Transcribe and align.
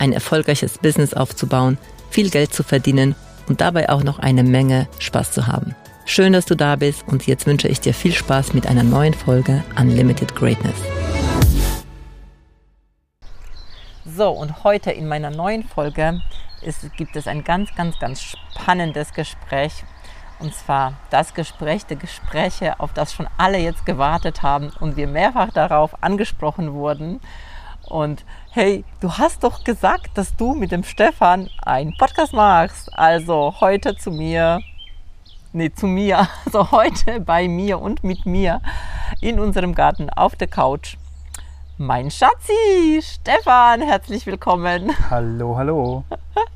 ein 0.00 0.12
erfolgreiches 0.12 0.78
Business 0.78 1.14
aufzubauen, 1.14 1.78
viel 2.10 2.30
Geld 2.30 2.52
zu 2.52 2.62
verdienen 2.62 3.14
und 3.48 3.60
dabei 3.60 3.88
auch 3.88 4.02
noch 4.02 4.18
eine 4.18 4.42
Menge 4.42 4.88
Spaß 4.98 5.32
zu 5.32 5.46
haben. 5.46 5.74
Schön, 6.04 6.32
dass 6.32 6.46
du 6.46 6.54
da 6.54 6.76
bist 6.76 7.06
und 7.06 7.26
jetzt 7.26 7.46
wünsche 7.46 7.68
ich 7.68 7.80
dir 7.80 7.92
viel 7.92 8.12
Spaß 8.12 8.54
mit 8.54 8.66
einer 8.66 8.82
neuen 8.82 9.14
Folge 9.14 9.62
Unlimited 9.78 10.34
Greatness. 10.34 10.76
So, 14.04 14.30
und 14.30 14.64
heute 14.64 14.90
in 14.90 15.06
meiner 15.06 15.30
neuen 15.30 15.64
Folge 15.64 16.20
ist, 16.62 16.90
gibt 16.96 17.14
es 17.14 17.26
ein 17.26 17.44
ganz, 17.44 17.74
ganz, 17.76 17.98
ganz 17.98 18.22
spannendes 18.22 19.12
Gespräch. 19.12 19.84
Und 20.40 20.54
zwar 20.54 20.94
das 21.10 21.34
Gespräch 21.34 21.84
der 21.86 21.96
Gespräche, 21.96 22.80
auf 22.80 22.92
das 22.92 23.12
schon 23.12 23.28
alle 23.36 23.58
jetzt 23.58 23.84
gewartet 23.84 24.42
haben 24.42 24.70
und 24.80 24.96
wir 24.96 25.08
mehrfach 25.08 25.52
darauf 25.52 26.02
angesprochen 26.02 26.72
wurden. 26.72 27.20
Und 27.88 28.24
hey, 28.50 28.84
du 29.00 29.12
hast 29.12 29.44
doch 29.44 29.64
gesagt, 29.64 30.10
dass 30.14 30.36
du 30.36 30.54
mit 30.54 30.72
dem 30.72 30.84
Stefan 30.84 31.48
einen 31.62 31.96
Podcast 31.96 32.34
machst. 32.34 32.92
Also 32.92 33.54
heute 33.60 33.96
zu 33.96 34.10
mir, 34.10 34.60
nee, 35.54 35.72
zu 35.72 35.86
mir, 35.86 36.28
also 36.44 36.70
heute 36.70 37.20
bei 37.20 37.48
mir 37.48 37.80
und 37.80 38.04
mit 38.04 38.26
mir 38.26 38.60
in 39.22 39.40
unserem 39.40 39.74
Garten 39.74 40.10
auf 40.10 40.36
der 40.36 40.48
Couch. 40.48 40.96
Mein 41.80 42.10
Schatzi, 42.10 43.00
Stefan, 43.00 43.80
herzlich 43.82 44.26
willkommen. 44.26 44.90
Hallo, 45.10 45.56
hallo. 45.56 46.02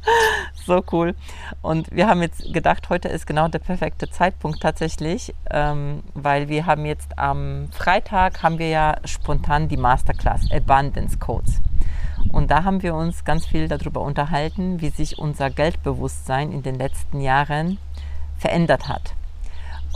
so 0.66 0.82
cool. 0.90 1.14
Und 1.60 1.88
wir 1.92 2.08
haben 2.08 2.22
jetzt 2.22 2.52
gedacht, 2.52 2.88
heute 2.90 3.06
ist 3.06 3.28
genau 3.28 3.46
der 3.46 3.60
perfekte 3.60 4.10
Zeitpunkt 4.10 4.60
tatsächlich, 4.60 5.32
ähm, 5.48 6.02
weil 6.14 6.48
wir 6.48 6.66
haben 6.66 6.84
jetzt 6.86 7.16
am 7.20 7.68
Freitag 7.70 8.42
haben 8.42 8.58
wir 8.58 8.68
ja 8.68 8.96
spontan 9.04 9.68
die 9.68 9.76
Masterclass 9.76 10.50
Abundance 10.50 11.16
Codes. 11.18 11.60
Und 12.32 12.50
da 12.50 12.64
haben 12.64 12.82
wir 12.82 12.96
uns 12.96 13.24
ganz 13.24 13.46
viel 13.46 13.68
darüber 13.68 14.00
unterhalten, 14.00 14.80
wie 14.80 14.90
sich 14.90 15.20
unser 15.20 15.50
Geldbewusstsein 15.50 16.50
in 16.50 16.64
den 16.64 16.74
letzten 16.74 17.20
Jahren 17.20 17.78
verändert 18.38 18.88
hat. 18.88 19.14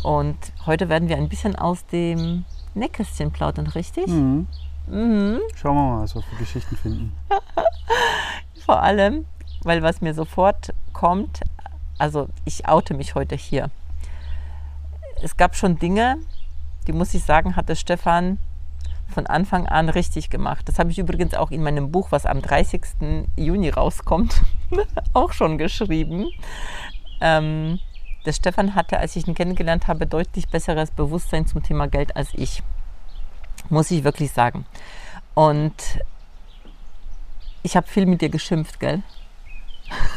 Und 0.05 0.39
heute 0.67 0.89
werden 0.89 1.09
wir 1.09 1.17
ein 1.17 1.29
bisschen 1.29 1.57
aus 1.57 1.85
dem 1.87 2.45
Nähkästchen 2.75 3.33
plaudern, 3.33 3.67
richtig? 3.67 4.07
Mhm. 4.07 4.47
Mhm. 4.87 5.41
Schauen 5.55 5.77
wir 5.77 5.83
mal, 5.83 6.03
was 6.03 6.15
wir 6.15 6.23
für 6.23 6.37
Geschichten 6.37 6.77
finden. 6.77 7.13
Vor 8.65 8.83
allem, 8.83 9.27
weil 9.63 9.83
was 9.83 10.01
mir 10.01 10.15
sofort 10.15 10.73
kommt, 10.93 11.41
also 11.99 12.29
ich 12.45 12.69
oute 12.69 12.95
mich 12.95 13.15
heute 13.15 13.37
hier. 13.37 13.71
Es 15.23 15.37
gab 15.37 15.57
schon 15.57 15.79
Dinge, 15.79 16.19
die 16.87 16.93
muss 16.93 17.15
ich 17.15 17.25
sagen, 17.25 17.57
hatte 17.57 17.75
Stefan 17.75 18.39
von 19.09 19.27
Anfang 19.27 19.67
an 19.67 19.89
richtig 19.89 20.31
gemacht. 20.31 20.69
Das 20.69 20.79
habe 20.79 20.91
ich 20.91 20.99
übrigens 20.99 21.35
auch 21.35 21.51
in 21.51 21.63
meinem 21.63 21.91
Buch, 21.91 22.09
was 22.11 22.27
am 22.27 22.43
30. 22.43 22.83
Juni 23.37 23.71
rauskommt, 23.71 24.43
auch 25.13 25.33
schon 25.33 25.59
geschrieben. 25.59 26.27
Ähm, 27.21 27.79
der 28.25 28.33
Stefan 28.33 28.75
hatte, 28.75 28.99
als 28.99 29.15
ich 29.17 29.27
ihn 29.27 29.35
kennengelernt 29.35 29.87
habe, 29.87 30.07
deutlich 30.07 30.49
besseres 30.49 30.91
Bewusstsein 30.91 31.47
zum 31.47 31.63
Thema 31.63 31.87
Geld 31.87 32.17
als 32.17 32.31
ich. 32.35 32.63
Muss 33.69 33.91
ich 33.91 34.05
wirklich 34.05 34.33
sagen. 34.33 34.67
Und 35.35 35.75
ich 37.63 37.77
habe 37.77 37.87
viel 37.87 38.07
mit 38.07 38.21
dir 38.21 38.29
geschimpft, 38.29 38.81
gell? 38.81 39.03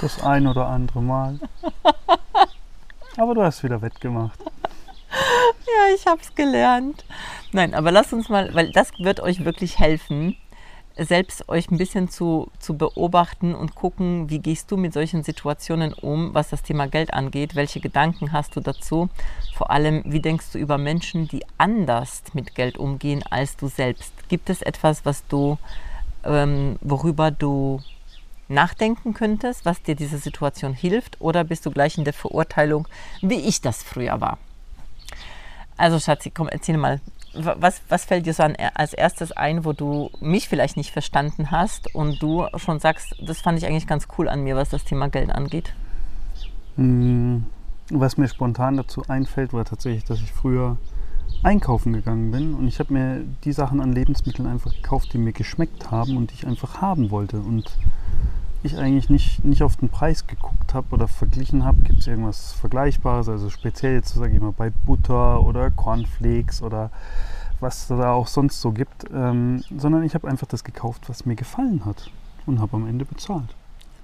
Das 0.01 0.21
ein 0.21 0.47
oder 0.47 0.67
andere 0.67 1.01
Mal. 1.01 1.39
Aber 3.17 3.35
du 3.35 3.43
hast 3.43 3.63
wieder 3.63 3.81
wettgemacht. 3.81 4.39
Ja, 5.11 5.95
ich 5.95 6.05
habe 6.05 6.21
es 6.21 6.33
gelernt. 6.35 7.03
Nein, 7.51 7.73
aber 7.73 7.91
lasst 7.91 8.13
uns 8.13 8.29
mal, 8.29 8.53
weil 8.53 8.71
das 8.71 8.91
wird 8.99 9.19
euch 9.19 9.43
wirklich 9.43 9.79
helfen, 9.79 10.37
selbst 11.05 11.47
euch 11.49 11.69
ein 11.71 11.77
bisschen 11.77 12.09
zu, 12.09 12.51
zu 12.59 12.77
beobachten 12.77 13.55
und 13.55 13.75
gucken, 13.75 14.29
wie 14.29 14.39
gehst 14.39 14.71
du 14.71 14.77
mit 14.77 14.93
solchen 14.93 15.23
Situationen 15.23 15.93
um, 15.93 16.33
was 16.33 16.49
das 16.49 16.63
Thema 16.63 16.87
Geld 16.87 17.13
angeht, 17.13 17.55
welche 17.55 17.79
Gedanken 17.79 18.31
hast 18.33 18.55
du 18.55 18.59
dazu, 18.59 19.09
vor 19.53 19.71
allem, 19.71 20.03
wie 20.05 20.19
denkst 20.19 20.51
du 20.53 20.57
über 20.57 20.77
Menschen, 20.77 21.27
die 21.27 21.45
anders 21.57 22.23
mit 22.33 22.55
Geld 22.55 22.77
umgehen 22.77 23.23
als 23.29 23.55
du 23.55 23.67
selbst. 23.67 24.13
Gibt 24.29 24.49
es 24.49 24.61
etwas, 24.61 25.05
was 25.05 25.25
du, 25.27 25.57
ähm, 26.23 26.77
worüber 26.81 27.31
du 27.31 27.81
nachdenken 28.47 29.13
könntest, 29.13 29.65
was 29.65 29.81
dir 29.81 29.95
diese 29.95 30.17
Situation 30.17 30.73
hilft, 30.73 31.21
oder 31.21 31.43
bist 31.43 31.65
du 31.65 31.71
gleich 31.71 31.97
in 31.97 32.03
der 32.03 32.13
Verurteilung, 32.13 32.87
wie 33.21 33.39
ich 33.39 33.61
das 33.61 33.83
früher 33.83 34.19
war? 34.19 34.37
Also 35.77 35.99
Schatzi, 35.99 36.29
komm, 36.29 36.49
erzähl 36.49 36.77
mal, 36.77 36.99
was, 37.33 37.81
was 37.89 38.05
fällt 38.05 38.25
dir 38.25 38.33
so 38.33 38.43
an, 38.43 38.55
als 38.73 38.93
erstes 38.93 39.31
ein, 39.31 39.65
wo 39.65 39.73
du 39.73 40.09
mich 40.19 40.49
vielleicht 40.49 40.77
nicht 40.77 40.91
verstanden 40.91 41.51
hast 41.51 41.93
und 41.93 42.21
du 42.21 42.47
schon 42.55 42.79
sagst, 42.79 43.15
das 43.21 43.41
fand 43.41 43.57
ich 43.57 43.65
eigentlich 43.65 43.87
ganz 43.87 44.07
cool 44.17 44.27
an 44.29 44.43
mir, 44.43 44.55
was 44.55 44.69
das 44.69 44.83
Thema 44.83 45.09
Geld 45.09 45.31
angeht? 45.31 45.73
Hm, 46.75 47.45
was 47.89 48.17
mir 48.17 48.27
spontan 48.27 48.77
dazu 48.77 49.03
einfällt, 49.07 49.53
war 49.53 49.65
tatsächlich, 49.65 50.05
dass 50.05 50.19
ich 50.19 50.31
früher 50.31 50.77
einkaufen 51.43 51.93
gegangen 51.93 52.31
bin 52.31 52.53
und 52.55 52.67
ich 52.67 52.79
habe 52.79 52.93
mir 52.93 53.23
die 53.43 53.53
Sachen 53.53 53.81
an 53.81 53.93
Lebensmitteln 53.93 54.47
einfach 54.47 54.73
gekauft, 54.73 55.13
die 55.13 55.17
mir 55.17 55.31
geschmeckt 55.31 55.91
haben 55.91 56.17
und 56.17 56.31
die 56.31 56.35
ich 56.35 56.47
einfach 56.47 56.81
haben 56.81 57.11
wollte. 57.11 57.39
Und 57.39 57.77
ich 58.63 58.77
eigentlich 58.77 59.09
nicht, 59.09 59.45
nicht 59.45 59.63
auf 59.63 59.77
den 59.77 59.89
Preis 59.89 60.27
geguckt 60.27 60.73
habe 60.73 60.87
oder 60.91 61.07
verglichen 61.07 61.63
habe, 61.63 61.81
gibt 61.81 61.99
es 61.99 62.07
irgendwas 62.07 62.51
Vergleichbares, 62.53 63.29
also 63.29 63.49
speziell 63.49 63.93
jetzt 63.93 64.13
sage 64.13 64.33
ich 64.33 64.41
mal 64.41 64.51
bei 64.51 64.69
Butter 64.69 65.41
oder 65.43 65.71
Cornflakes 65.71 66.61
oder 66.61 66.91
was 67.59 67.87
da 67.87 68.11
auch 68.11 68.27
sonst 68.27 68.61
so 68.61 68.71
gibt, 68.71 69.05
ähm, 69.13 69.63
sondern 69.77 70.03
ich 70.03 70.13
habe 70.13 70.27
einfach 70.27 70.47
das 70.47 70.63
gekauft, 70.63 71.09
was 71.09 71.25
mir 71.25 71.35
gefallen 71.35 71.83
hat 71.85 72.09
und 72.45 72.59
habe 72.59 72.77
am 72.77 72.87
Ende 72.87 73.05
bezahlt. 73.05 73.55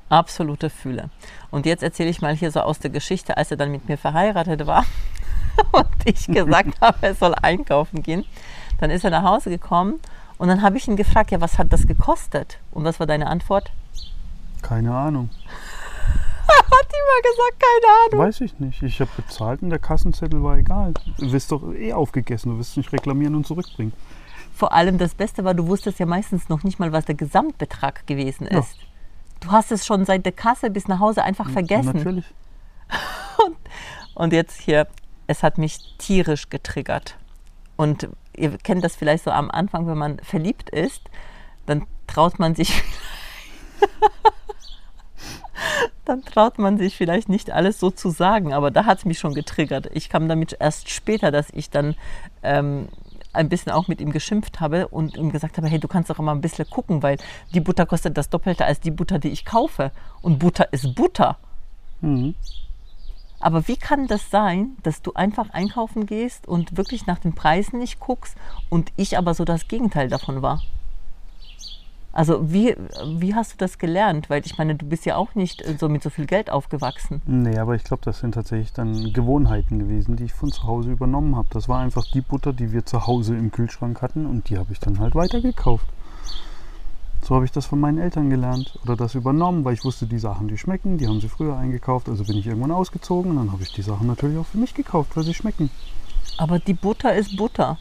Absolute 0.09 0.69
Fühle. 0.69 1.09
Und 1.51 1.65
jetzt 1.65 1.81
erzähle 1.83 2.09
ich 2.09 2.21
mal 2.21 2.35
hier 2.35 2.51
so 2.51 2.61
aus 2.61 2.79
der 2.79 2.91
Geschichte, 2.91 3.37
als 3.37 3.51
er 3.51 3.57
dann 3.57 3.71
mit 3.71 3.89
mir 3.89 3.97
verheiratet 3.97 4.67
war 4.67 4.85
und 5.71 5.87
ich 6.05 6.27
gesagt 6.27 6.75
habe, 6.81 6.97
er 7.01 7.15
soll 7.15 7.33
einkaufen 7.41 8.03
gehen. 8.03 8.23
Dann 8.79 8.89
ist 8.91 9.03
er 9.03 9.09
nach 9.09 9.23
Hause 9.23 9.49
gekommen 9.49 9.99
und 10.37 10.47
dann 10.47 10.61
habe 10.61 10.77
ich 10.77 10.87
ihn 10.87 10.97
gefragt, 10.97 11.31
ja, 11.31 11.41
was 11.41 11.57
hat 11.57 11.73
das 11.73 11.87
gekostet? 11.87 12.59
Und 12.71 12.83
was 12.83 12.99
war 12.99 13.07
deine 13.07 13.27
Antwort? 13.27 13.71
Keine 14.65 14.95
Ahnung. 14.95 15.29
Hat 16.47 16.87
die 16.91 17.03
mal 17.07 17.21
gesagt, 17.21 17.59
keine 17.59 17.93
Ahnung. 18.05 18.27
Weiß 18.27 18.41
ich 18.41 18.59
nicht. 18.59 18.81
Ich 18.81 18.99
habe 18.99 19.11
bezahlt 19.15 19.61
und 19.61 19.69
der 19.69 19.77
Kassenzettel 19.77 20.41
war 20.41 20.57
egal. 20.57 20.93
Du 21.19 21.31
wirst 21.31 21.51
doch 21.51 21.71
eh 21.71 21.93
aufgegessen, 21.93 22.51
du 22.51 22.57
wirst 22.57 22.75
nicht 22.75 22.91
reklamieren 22.91 23.35
und 23.35 23.45
zurückbringen. 23.45 23.93
Vor 24.55 24.73
allem 24.73 24.97
das 24.97 25.13
Beste 25.13 25.43
war, 25.43 25.53
du 25.53 25.67
wusstest 25.67 25.99
ja 25.99 26.07
meistens 26.07 26.49
noch 26.49 26.63
nicht 26.63 26.79
mal, 26.79 26.91
was 26.91 27.05
der 27.05 27.13
Gesamtbetrag 27.13 28.07
gewesen 28.07 28.47
ist. 28.47 28.77
Ja. 28.77 28.85
Du 29.41 29.51
hast 29.51 29.71
es 29.71 29.85
schon 29.85 30.05
seit 30.05 30.25
der 30.25 30.31
Kasse 30.31 30.71
bis 30.71 30.87
nach 30.87 30.99
Hause 30.99 31.23
einfach 31.23 31.49
vergessen. 31.49 31.97
Natürlich. 31.97 32.25
Und, 33.45 33.57
und 34.15 34.33
jetzt 34.33 34.61
hier, 34.61 34.87
es 35.27 35.43
hat 35.43 35.57
mich 35.57 35.77
tierisch 35.97 36.49
getriggert. 36.49 37.17
Und 37.75 38.07
ihr 38.35 38.57
kennt 38.57 38.83
das 38.83 38.95
vielleicht 38.95 39.25
so 39.25 39.31
am 39.31 39.51
Anfang, 39.51 39.87
wenn 39.87 39.97
man 39.97 40.19
verliebt 40.19 40.69
ist, 40.69 41.01
dann 41.65 41.85
traut 42.07 42.39
man 42.39 42.55
sich 42.55 42.81
dann 46.05 46.23
traut 46.23 46.59
man 46.59 46.77
sich 46.77 46.95
vielleicht 46.95 47.29
nicht 47.29 47.51
alles 47.51 47.79
so 47.79 47.89
zu 47.89 48.09
sagen, 48.09 48.53
aber 48.53 48.71
da 48.71 48.85
hat 48.85 48.99
es 48.99 49.05
mich 49.05 49.19
schon 49.19 49.33
getriggert. 49.33 49.89
Ich 49.93 50.09
kam 50.09 50.27
damit 50.27 50.55
erst 50.59 50.89
später, 50.89 51.31
dass 51.31 51.49
ich 51.51 51.69
dann 51.69 51.95
ähm, 52.43 52.87
ein 53.33 53.49
bisschen 53.49 53.71
auch 53.71 53.87
mit 53.87 54.01
ihm 54.01 54.11
geschimpft 54.11 54.59
habe 54.59 54.87
und 54.87 55.15
ihm 55.17 55.31
gesagt 55.31 55.57
habe, 55.57 55.67
hey, 55.67 55.79
du 55.79 55.87
kannst 55.87 56.09
doch 56.09 56.19
immer 56.19 56.33
ein 56.33 56.41
bisschen 56.41 56.69
gucken, 56.69 57.03
weil 57.03 57.17
die 57.53 57.59
Butter 57.59 57.85
kostet 57.85 58.17
das 58.17 58.29
Doppelte 58.29 58.65
als 58.65 58.79
die 58.79 58.91
Butter, 58.91 59.19
die 59.19 59.29
ich 59.29 59.45
kaufe. 59.45 59.91
Und 60.21 60.39
Butter 60.39 60.71
ist 60.71 60.95
Butter. 60.95 61.37
Mhm. 62.01 62.35
Aber 63.39 63.67
wie 63.67 63.75
kann 63.75 64.07
das 64.07 64.31
sein, 64.31 64.77
dass 64.83 65.01
du 65.01 65.13
einfach 65.13 65.49
einkaufen 65.51 66.05
gehst 66.05 66.47
und 66.47 66.77
wirklich 66.77 67.05
nach 67.05 67.19
den 67.19 67.35
Preisen 67.35 67.79
nicht 67.79 67.99
guckst 67.99 68.35
und 68.69 68.91
ich 68.95 69.17
aber 69.17 69.33
so 69.33 69.45
das 69.45 69.67
Gegenteil 69.67 70.07
davon 70.07 70.41
war? 70.41 70.61
Also 72.15 72.49
wie, 72.49 72.77
wie 73.17 73.35
hast 73.35 73.51
du 73.51 73.57
das 73.57 73.77
gelernt? 73.77 74.29
Weil 74.29 74.41
ich 74.45 74.57
meine, 74.57 74.75
du 74.75 74.85
bist 74.85 75.05
ja 75.05 75.17
auch 75.17 75.35
nicht 75.35 75.61
so 75.77 75.89
mit 75.89 76.01
so 76.01 76.09
viel 76.09 76.25
Geld 76.25 76.49
aufgewachsen. 76.49 77.21
Nee, 77.25 77.57
aber 77.57 77.75
ich 77.75 77.83
glaube, 77.83 78.03
das 78.05 78.19
sind 78.19 78.33
tatsächlich 78.33 78.71
dann 78.71 79.11
Gewohnheiten 79.11 79.79
gewesen, 79.79 80.15
die 80.15 80.23
ich 80.23 80.33
von 80.33 80.49
zu 80.49 80.63
Hause 80.63 80.93
übernommen 80.93 81.35
habe. 81.35 81.49
Das 81.51 81.67
war 81.67 81.81
einfach 81.81 82.05
die 82.13 82.21
Butter, 82.21 82.53
die 82.53 82.71
wir 82.71 82.85
zu 82.85 83.05
Hause 83.05 83.35
im 83.35 83.51
Kühlschrank 83.51 84.01
hatten 84.01 84.25
und 84.25 84.49
die 84.49 84.57
habe 84.57 84.71
ich 84.71 84.79
dann 84.79 84.99
halt 84.99 85.13
weitergekauft. 85.13 85.85
So 87.21 87.35
habe 87.35 87.43
ich 87.43 87.51
das 87.51 87.65
von 87.65 87.81
meinen 87.81 87.97
Eltern 87.97 88.29
gelernt 88.29 88.79
oder 88.83 88.95
das 88.95 89.13
übernommen, 89.13 89.65
weil 89.65 89.73
ich 89.73 89.83
wusste, 89.83 90.05
die 90.05 90.19
Sachen, 90.19 90.47
die 90.47 90.57
schmecken, 90.57 90.97
die 90.97 91.09
haben 91.09 91.19
sie 91.19 91.27
früher 91.27 91.57
eingekauft. 91.57 92.07
Also 92.07 92.23
bin 92.23 92.37
ich 92.37 92.47
irgendwann 92.47 92.71
ausgezogen 92.71 93.31
und 93.31 93.37
dann 93.37 93.51
habe 93.51 93.63
ich 93.63 93.73
die 93.73 93.81
Sachen 93.81 94.07
natürlich 94.07 94.37
auch 94.37 94.45
für 94.45 94.57
mich 94.57 94.73
gekauft, 94.73 95.17
weil 95.17 95.25
sie 95.25 95.33
schmecken. 95.33 95.69
Aber 96.37 96.59
die 96.59 96.75
Butter 96.75 97.13
ist 97.13 97.35
Butter. 97.35 97.77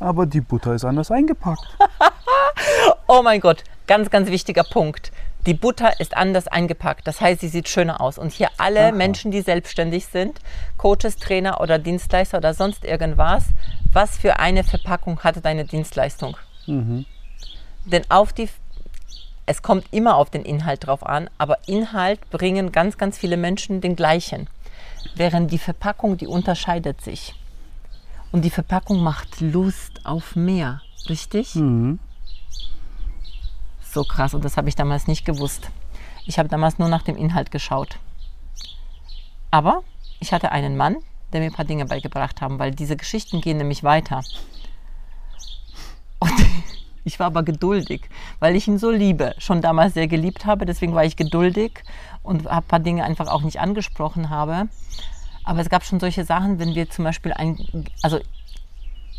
Aber 0.00 0.26
die 0.26 0.40
Butter 0.40 0.74
ist 0.74 0.84
anders 0.84 1.12
eingepackt. 1.12 1.78
Oh 3.06 3.20
mein 3.22 3.40
Gott, 3.40 3.64
ganz, 3.86 4.08
ganz 4.08 4.30
wichtiger 4.30 4.64
Punkt. 4.64 5.12
Die 5.46 5.52
Butter 5.52 6.00
ist 6.00 6.16
anders 6.16 6.48
eingepackt. 6.48 7.06
Das 7.06 7.20
heißt, 7.20 7.42
sie 7.42 7.48
sieht 7.48 7.68
schöner 7.68 8.00
aus. 8.00 8.16
Und 8.16 8.32
hier 8.32 8.48
alle 8.56 8.86
Aha. 8.86 8.92
Menschen, 8.92 9.30
die 9.30 9.42
selbstständig 9.42 10.06
sind, 10.06 10.40
Coaches, 10.78 11.16
Trainer 11.16 11.60
oder 11.60 11.78
Dienstleister 11.78 12.38
oder 12.38 12.54
sonst 12.54 12.82
irgendwas, 12.84 13.44
was 13.92 14.16
für 14.16 14.38
eine 14.38 14.64
Verpackung 14.64 15.20
hatte 15.20 15.42
deine 15.42 15.66
Dienstleistung? 15.66 16.38
Mhm. 16.66 17.04
Denn 17.84 18.04
auf 18.08 18.32
die, 18.32 18.48
es 19.44 19.60
kommt 19.60 19.84
immer 19.92 20.16
auf 20.16 20.30
den 20.30 20.42
Inhalt 20.42 20.86
drauf 20.86 21.04
an, 21.04 21.28
aber 21.36 21.58
Inhalt 21.66 22.30
bringen 22.30 22.72
ganz, 22.72 22.96
ganz 22.96 23.18
viele 23.18 23.36
Menschen 23.36 23.82
den 23.82 23.96
gleichen. 23.96 24.48
Während 25.14 25.52
die 25.52 25.58
Verpackung, 25.58 26.16
die 26.16 26.26
unterscheidet 26.26 27.02
sich. 27.02 27.34
Und 28.32 28.46
die 28.46 28.50
Verpackung 28.50 29.02
macht 29.02 29.42
Lust 29.42 30.00
auf 30.04 30.36
mehr. 30.36 30.80
Richtig? 31.10 31.54
Mhm. 31.54 31.98
So 33.94 34.02
krass 34.02 34.34
und 34.34 34.44
das 34.44 34.56
habe 34.56 34.68
ich 34.68 34.74
damals 34.74 35.06
nicht 35.06 35.24
gewusst. 35.24 35.70
Ich 36.26 36.40
habe 36.40 36.48
damals 36.48 36.80
nur 36.80 36.88
nach 36.88 37.02
dem 37.02 37.16
Inhalt 37.16 37.52
geschaut. 37.52 38.00
Aber 39.52 39.84
ich 40.18 40.32
hatte 40.32 40.50
einen 40.50 40.76
Mann, 40.76 40.96
der 41.32 41.40
mir 41.40 41.46
ein 41.46 41.52
paar 41.52 41.64
Dinge 41.64 41.86
beigebracht 41.86 42.40
haben, 42.40 42.58
weil 42.58 42.72
diese 42.72 42.96
Geschichten 42.96 43.40
gehen 43.40 43.56
nämlich 43.56 43.84
weiter. 43.84 44.24
Und 46.18 46.32
ich 47.04 47.20
war 47.20 47.28
aber 47.28 47.44
geduldig, 47.44 48.10
weil 48.40 48.56
ich 48.56 48.66
ihn 48.66 48.78
so 48.80 48.90
liebe, 48.90 49.36
schon 49.38 49.62
damals 49.62 49.94
sehr 49.94 50.08
geliebt 50.08 50.44
habe. 50.44 50.66
Deswegen 50.66 50.96
war 50.96 51.04
ich 51.04 51.14
geduldig 51.14 51.84
und 52.24 52.46
habe 52.46 52.66
ein 52.66 52.68
paar 52.68 52.80
Dinge 52.80 53.04
einfach 53.04 53.28
auch 53.28 53.42
nicht 53.42 53.60
angesprochen 53.60 54.28
habe. 54.28 54.68
Aber 55.44 55.60
es 55.60 55.70
gab 55.70 55.84
schon 55.84 56.00
solche 56.00 56.24
Sachen, 56.24 56.58
wenn 56.58 56.74
wir 56.74 56.90
zum 56.90 57.04
Beispiel 57.04 57.32
ein, 57.32 57.86
also 58.02 58.18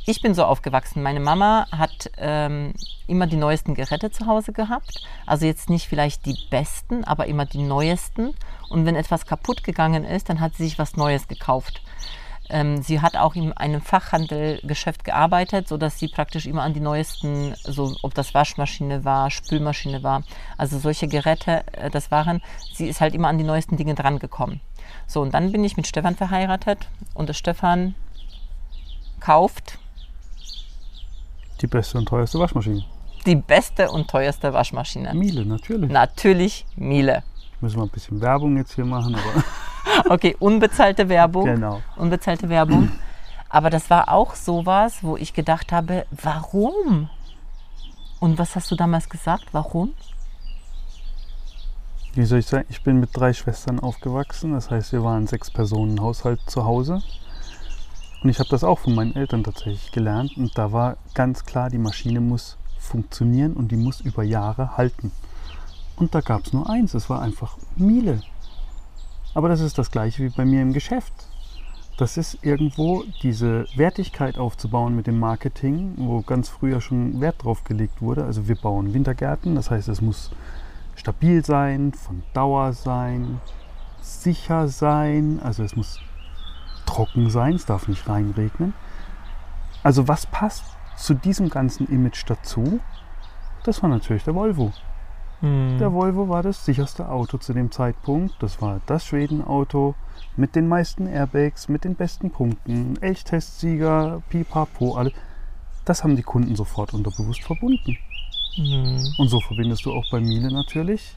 ich 0.06 0.22
bin 0.22 0.34
so 0.34 0.44
aufgewachsen. 0.44 1.02
Meine 1.02 1.20
Mama 1.20 1.68
hat 1.72 2.12
ähm, 2.18 2.74
immer 3.08 3.26
die 3.28 3.38
neuesten 3.38 3.74
Geräte 3.74 4.12
zu 4.12 4.28
Hause 4.28 4.54
gehabt. 4.54 5.04
Also 5.26 5.46
jetzt 5.46 5.70
nicht 5.70 5.88
vielleicht 5.88 6.26
die 6.26 6.38
besten, 6.50 7.04
aber 7.04 7.26
immer 7.26 7.46
die 7.46 7.64
neuesten. 7.64 8.36
Und 8.70 8.86
wenn 8.86 8.96
etwas 8.96 9.26
kaputt 9.26 9.64
gegangen 9.64 10.04
ist, 10.04 10.30
dann 10.30 10.40
hat 10.40 10.56
sie 10.56 10.64
sich 10.64 10.78
was 10.78 10.96
Neues 10.96 11.28
gekauft. 11.28 11.82
Ähm, 12.50 12.84
sie 12.84 13.02
hat 13.02 13.18
auch 13.18 13.36
in 13.36 13.54
einem 13.54 13.82
Fachhandelgeschäft 13.82 15.04
gearbeitet, 15.04 15.68
sodass 15.68 15.98
sie 15.98 16.08
praktisch 16.08 16.46
immer 16.46 16.62
an 16.62 16.74
die 16.74 16.80
neuesten, 16.80 17.56
so 17.64 17.96
ob 18.04 18.14
das 18.14 18.36
Waschmaschine 18.36 19.04
war, 19.04 19.32
Spülmaschine 19.32 20.04
war, 20.04 20.22
also 20.56 20.78
solche 20.78 21.08
Geräte, 21.08 21.64
äh, 21.74 21.90
das 21.90 22.12
waren, 22.12 22.44
sie 22.72 22.88
ist 22.88 23.02
halt 23.02 23.16
immer 23.16 23.30
an 23.30 23.40
die 23.40 23.44
neuesten 23.44 23.78
Dinge 23.78 23.96
drangekommen. 23.96 24.62
So, 25.08 25.22
und 25.22 25.34
dann 25.34 25.52
bin 25.52 25.64
ich 25.64 25.76
mit 25.76 25.88
Stefan 25.88 26.16
verheiratet 26.16 26.88
und 27.16 27.36
Stefan 27.36 27.96
kauft 29.20 29.80
Die 31.62 31.68
beste 31.68 31.98
und 31.98 32.08
teuerste 32.08 32.40
Waschmaschine. 32.40 32.84
die 33.26 33.36
beste 33.36 33.90
und 33.90 34.10
teuerste 34.10 34.54
Waschmaschine. 34.54 35.14
Miele, 35.14 35.46
natürlich. 35.46 35.90
Natürlich 35.92 36.66
Miele. 36.76 37.24
Müssen 37.62 37.78
wir 37.78 37.84
ein 37.84 37.90
bisschen 37.90 38.22
Werbung 38.22 38.58
jetzt 38.58 38.74
hier 38.76 38.86
machen, 38.86 39.16
Okay, 40.10 40.36
unbezahlte 40.40 41.08
Werbung. 41.10 41.46
genau. 41.46 41.82
Unbezahlte 41.96 42.50
Werbung. 42.50 42.92
Aber 43.50 43.70
das 43.70 43.90
war 43.90 44.12
auch 44.12 44.36
sowas, 44.36 44.98
wo 45.02 45.16
ich 45.18 45.34
gedacht 45.34 45.72
habe, 45.72 46.06
warum? 46.12 47.10
Und 48.20 48.38
was 48.38 48.56
hast 48.56 48.70
du 48.72 48.76
damals 48.76 49.10
gesagt? 49.10 49.46
Warum? 49.54 49.94
Wie 52.14 52.26
soll 52.26 52.40
ich 52.40 52.48
sagen, 52.48 52.66
ich 52.70 52.82
bin 52.82 53.00
mit 53.00 53.10
drei 53.14 53.34
Schwestern 53.34 53.80
aufgewachsen. 53.80 54.54
Das 54.54 54.70
heißt, 54.72 54.92
wir 54.94 55.04
waren 55.04 55.28
sechs 55.28 55.52
Personen 55.52 56.00
Haushalt 56.02 56.40
zu 56.50 56.66
Hause. 56.66 57.02
Und 58.26 58.32
ich 58.32 58.40
habe 58.40 58.50
das 58.50 58.64
auch 58.64 58.80
von 58.80 58.96
meinen 58.96 59.16
Eltern 59.16 59.44
tatsächlich 59.44 59.92
gelernt. 59.92 60.36
Und 60.36 60.58
da 60.58 60.72
war 60.72 60.98
ganz 61.14 61.46
klar, 61.46 61.70
die 61.70 61.78
Maschine 61.78 62.22
muss 62.22 62.58
funktionieren 62.80 63.54
und 63.54 63.72
die 63.72 63.76
muss 63.76 64.02
über 64.02 64.24
Jahre 64.24 64.78
halten. 64.78 65.12
Und 65.96 66.16
da 66.16 66.22
gab 66.22 66.44
es 66.44 66.52
nur 66.52 66.68
eins, 66.68 66.96
es 66.96 67.08
war 67.08 67.22
einfach 67.22 67.56
Miele. 67.76 68.24
Aber 69.36 69.48
das 69.48 69.60
ist 69.60 69.78
das 69.78 69.92
gleiche 69.92 70.24
wie 70.24 70.30
bei 70.30 70.44
mir 70.44 70.64
im 70.64 70.74
Geschäft. 70.74 71.14
Das 72.00 72.18
ist 72.18 72.40
irgendwo 72.42 73.04
diese 73.22 73.68
Wertigkeit 73.76 74.40
aufzubauen 74.40 74.96
mit 74.96 75.06
dem 75.06 75.20
Marketing, 75.20 75.94
wo 75.98 76.22
ganz 76.22 76.50
früher 76.50 76.82
schon 76.82 77.22
Wert 77.22 77.44
drauf 77.44 77.64
gelegt 77.64 78.02
wurde. 78.02 78.24
Also 78.24 78.48
wir 78.48 78.56
bauen 78.56 78.96
Wintergärten, 78.96 79.54
das 79.54 79.70
heißt, 79.70 79.88
es 79.88 80.02
muss 80.02 80.32
stabil 80.96 81.46
sein, 81.46 81.94
von 81.94 82.24
Dauer 82.34 82.74
sein, 82.74 83.40
sicher 84.02 84.68
sein, 84.68 85.40
also 85.44 85.62
es 85.62 85.76
muss 85.76 86.00
trocken 86.96 87.30
sein, 87.30 87.56
es 87.56 87.66
darf 87.66 87.88
nicht 87.88 88.08
reinregnen. 88.08 88.74
Also 89.84 90.08
was 90.08 90.26
passt 90.26 90.64
zu 90.96 91.14
diesem 91.14 91.50
ganzen 91.50 91.88
Image 91.88 92.24
dazu? 92.26 92.80
Das 93.64 93.84
war 93.84 93.90
natürlich 93.90 94.24
der 94.24 94.36
Volvo. 94.36 94.72
Der 95.42 95.92
Volvo 95.94 96.30
war 96.30 96.42
das 96.42 96.66
sicherste 96.66 97.10
Auto 97.10 97.38
zu 97.38 97.54
dem 97.54 97.70
Zeitpunkt. 97.70 98.34
Das 98.40 98.62
war 98.62 98.80
das 98.88 99.06
Schwedenauto 99.06 99.94
mit 100.38 100.56
den 100.56 100.68
meisten 100.68 101.06
Airbags, 101.06 101.68
mit 101.68 101.84
den 101.84 101.96
besten 101.96 102.32
Punkten, 102.32 102.98
Elchtestsieger, 103.02 104.24
Pipapo, 104.30 104.96
alles. 104.96 105.14
Das 105.84 106.04
haben 106.04 106.16
die 106.16 106.24
Kunden 106.24 106.56
sofort 106.56 106.94
unterbewusst 106.94 107.44
verbunden. 107.44 107.98
Mhm. 108.58 109.14
Und 109.20 109.28
so 109.28 109.40
verbindest 109.42 109.86
du 109.86 109.94
auch 109.94 110.10
bei 110.10 110.20
Miele 110.20 110.52
natürlich 110.52 111.16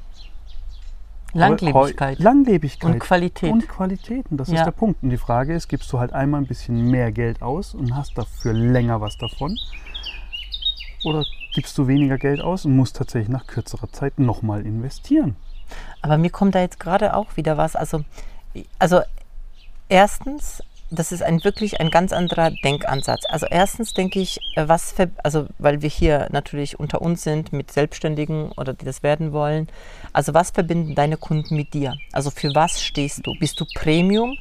Langlebigkeit 1.34 2.18
Langlebigkeit. 2.18 2.90
und 2.94 2.98
Qualität. 3.00 3.52
Und 3.52 3.68
Qualitäten, 3.68 4.36
das 4.36 4.48
Ja. 4.48 4.56
ist 4.60 4.64
der 4.64 4.70
Punkt. 4.72 5.02
Und 5.02 5.10
die 5.10 5.18
Frage 5.18 5.54
ist, 5.54 5.68
gibst 5.68 5.92
du 5.92 5.98
halt 5.98 6.12
einmal 6.12 6.40
ein 6.40 6.46
bisschen 6.46 6.90
mehr 6.90 7.12
Geld 7.12 7.42
aus 7.42 7.74
und 7.74 7.94
hast 7.94 8.16
dafür 8.16 8.52
länger 8.52 9.00
was 9.00 9.16
davon? 9.18 9.56
Oder 11.04 11.24
gibst 11.54 11.76
du 11.78 11.86
weniger 11.86 12.18
Geld 12.18 12.40
aus 12.40 12.64
und 12.64 12.74
musst 12.74 12.96
tatsächlich 12.96 13.28
nach 13.28 13.46
kürzerer 13.46 13.90
Zeit 13.92 14.18
nochmal 14.18 14.64
investieren? 14.66 15.36
Aber 16.02 16.18
mir 16.18 16.30
kommt 16.30 16.54
da 16.54 16.60
jetzt 16.60 16.80
gerade 16.80 17.14
auch 17.14 17.36
wieder 17.36 17.56
was. 17.56 17.76
Also, 17.76 18.04
also 18.78 19.00
erstens, 19.88 20.62
das 20.90 21.12
ist 21.12 21.22
ein 21.22 21.44
wirklich 21.44 21.80
ein 21.80 21.90
ganz 21.90 22.12
anderer 22.12 22.50
Denkansatz. 22.50 23.24
Also 23.28 23.46
erstens 23.50 23.92
denke 23.92 24.20
ich, 24.20 24.38
äh, 24.56 24.68
was 24.68 24.92
für, 24.92 25.10
also 25.22 25.46
weil 25.58 25.82
wir 25.82 25.90
hier 25.90 26.28
natürlich 26.30 26.78
unter 26.78 27.02
uns 27.02 27.22
sind 27.22 27.52
mit 27.52 27.70
Selbstständigen 27.70 28.52
oder 28.52 28.72
die 28.72 28.84
das 28.84 29.02
werden 29.02 29.32
wollen. 29.32 29.68
Also 30.12 30.34
was 30.34 30.50
verbinden 30.50 30.94
deine 30.94 31.16
Kunden 31.16 31.56
mit 31.56 31.74
dir? 31.74 31.94
Also 32.12 32.30
für 32.30 32.54
was 32.54 32.82
stehst 32.82 33.26
du? 33.26 33.34
Bist 33.38 33.60
du 33.60 33.66
Premium? 33.74 34.36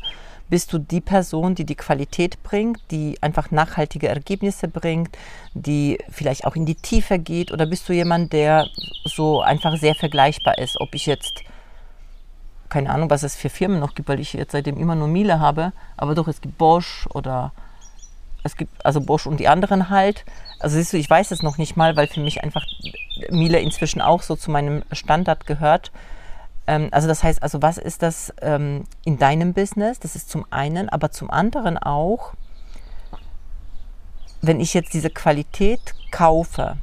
Bist 0.49 0.71
du 0.71 0.77
die 0.77 1.01
Person, 1.01 1.55
die 1.55 1.65
die 1.65 1.75
Qualität 1.75 2.41
bringt, 2.41 2.79
die 2.89 3.17
einfach 3.19 3.51
nachhaltige 3.51 4.07
Ergebnisse 4.07 4.69
bringt, 4.69 5.09
die 5.53 5.97
vielleicht 6.09 6.45
auch 6.45 6.55
in 6.55 6.65
die 6.65 6.75
Tiefe 6.75 7.19
geht? 7.19 7.51
Oder 7.51 7.65
bist 7.65 7.89
du 7.89 7.93
jemand, 7.93 8.31
der 8.31 8.67
so 9.03 9.41
einfach 9.41 9.75
sehr 9.75 9.93
vergleichbar 9.93 10.57
ist? 10.57 10.79
Ob 10.79 10.95
ich 10.95 11.05
jetzt 11.05 11.43
keine 12.69 12.89
Ahnung, 12.89 13.09
was 13.09 13.23
es 13.23 13.35
für 13.35 13.49
Firmen 13.49 13.79
noch 13.79 13.95
gibt, 13.95 14.09
weil 14.09 14.19
ich 14.19 14.33
jetzt 14.33 14.51
seitdem 14.51 14.77
immer 14.77 14.95
nur 14.95 15.07
Miele 15.07 15.39
habe, 15.39 15.71
aber 15.95 16.15
doch, 16.15 16.27
es 16.27 16.41
gibt 16.41 16.57
Bosch 16.57 17.07
oder 17.13 17.51
es 18.43 18.55
gibt 18.55 18.85
also 18.85 19.01
Bosch 19.01 19.27
und 19.27 19.39
die 19.39 19.47
anderen 19.47 19.89
halt. 19.89 20.25
Also 20.59 20.77
siehst 20.77 20.93
du, 20.93 20.97
ich 20.97 21.09
weiß 21.09 21.31
es 21.31 21.43
noch 21.43 21.57
nicht 21.57 21.75
mal, 21.75 21.95
weil 21.95 22.07
für 22.07 22.21
mich 22.21 22.43
einfach 22.43 22.65
Miele 23.29 23.59
inzwischen 23.59 24.01
auch 24.01 24.21
so 24.21 24.35
zu 24.35 24.51
meinem 24.51 24.83
Standard 24.91 25.45
gehört. 25.45 25.91
Ähm, 26.65 26.89
also 26.91 27.07
das 27.07 27.23
heißt, 27.23 27.43
also 27.43 27.61
was 27.61 27.77
ist 27.77 28.01
das 28.01 28.33
ähm, 28.41 28.85
in 29.05 29.17
deinem 29.17 29.53
Business? 29.53 29.99
Das 29.99 30.15
ist 30.15 30.29
zum 30.29 30.45
einen, 30.49 30.89
aber 30.89 31.11
zum 31.11 31.29
anderen 31.29 31.77
auch, 31.77 32.33
wenn 34.41 34.59
ich 34.59 34.73
jetzt 34.73 34.93
diese 34.93 35.09
Qualität 35.09 35.93
kaufe, 36.11 36.77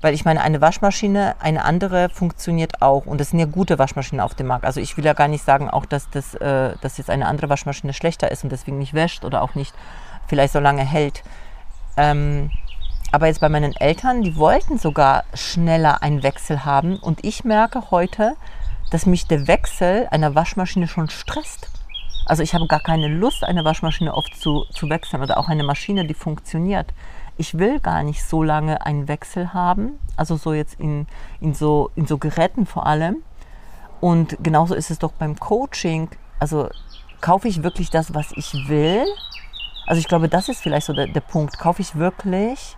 weil 0.00 0.14
ich 0.14 0.24
meine, 0.24 0.42
eine 0.42 0.60
Waschmaschine, 0.60 1.34
eine 1.40 1.64
andere 1.64 2.08
funktioniert 2.08 2.82
auch. 2.82 3.06
Und 3.06 3.20
das 3.20 3.30
sind 3.30 3.38
ja 3.38 3.46
gute 3.46 3.78
Waschmaschinen 3.78 4.20
auf 4.20 4.34
dem 4.34 4.46
Markt. 4.46 4.64
Also 4.64 4.80
ich 4.80 4.96
will 4.96 5.04
ja 5.04 5.12
gar 5.12 5.28
nicht 5.28 5.44
sagen, 5.44 5.68
auch 5.68 5.86
dass, 5.86 6.08
das, 6.10 6.34
äh, 6.34 6.74
dass 6.80 6.98
jetzt 6.98 7.10
eine 7.10 7.26
andere 7.26 7.48
Waschmaschine 7.48 7.92
schlechter 7.92 8.30
ist 8.30 8.44
und 8.44 8.50
deswegen 8.50 8.78
nicht 8.78 8.94
wäscht 8.94 9.24
oder 9.24 9.42
auch 9.42 9.54
nicht 9.54 9.74
vielleicht 10.28 10.52
so 10.52 10.60
lange 10.60 10.82
hält. 10.84 11.22
Ähm, 11.96 12.50
aber 13.10 13.26
jetzt 13.26 13.40
bei 13.40 13.48
meinen 13.48 13.74
Eltern, 13.74 14.22
die 14.22 14.36
wollten 14.36 14.78
sogar 14.78 15.24
schneller 15.34 16.02
einen 16.02 16.22
Wechsel 16.22 16.64
haben. 16.64 16.96
Und 16.98 17.24
ich 17.24 17.44
merke 17.44 17.90
heute, 17.90 18.36
dass 18.90 19.06
mich 19.06 19.26
der 19.26 19.48
Wechsel 19.48 20.06
einer 20.10 20.34
Waschmaschine 20.34 20.86
schon 20.86 21.08
stresst. 21.08 21.68
Also 22.26 22.42
ich 22.42 22.54
habe 22.54 22.66
gar 22.66 22.80
keine 22.80 23.08
Lust, 23.08 23.42
eine 23.42 23.64
Waschmaschine 23.64 24.14
oft 24.14 24.36
zu, 24.38 24.64
zu 24.70 24.88
wechseln 24.90 25.22
oder 25.22 25.38
auch 25.38 25.48
eine 25.48 25.64
Maschine, 25.64 26.06
die 26.06 26.14
funktioniert. 26.14 26.92
Ich 27.38 27.56
will 27.56 27.80
gar 27.80 28.02
nicht 28.02 28.24
so 28.24 28.42
lange 28.42 28.84
einen 28.84 29.08
Wechsel 29.08 29.54
haben, 29.54 29.98
also 30.16 30.36
so 30.36 30.52
jetzt 30.52 30.78
in, 30.80 31.06
in, 31.40 31.54
so, 31.54 31.90
in 31.94 32.06
so 32.06 32.18
Geräten 32.18 32.66
vor 32.66 32.86
allem. 32.86 33.22
Und 34.00 34.36
genauso 34.42 34.74
ist 34.74 34.90
es 34.90 34.98
doch 34.98 35.12
beim 35.12 35.38
Coaching. 35.38 36.08
Also 36.38 36.68
kaufe 37.20 37.48
ich 37.48 37.62
wirklich 37.62 37.90
das, 37.90 38.14
was 38.14 38.32
ich 38.32 38.68
will? 38.68 39.04
Also 39.86 40.00
ich 40.00 40.08
glaube, 40.08 40.28
das 40.28 40.48
ist 40.48 40.60
vielleicht 40.60 40.86
so 40.86 40.92
der, 40.92 41.06
der 41.06 41.20
Punkt. 41.20 41.58
Kaufe 41.58 41.80
ich 41.80 41.96
wirklich 41.96 42.76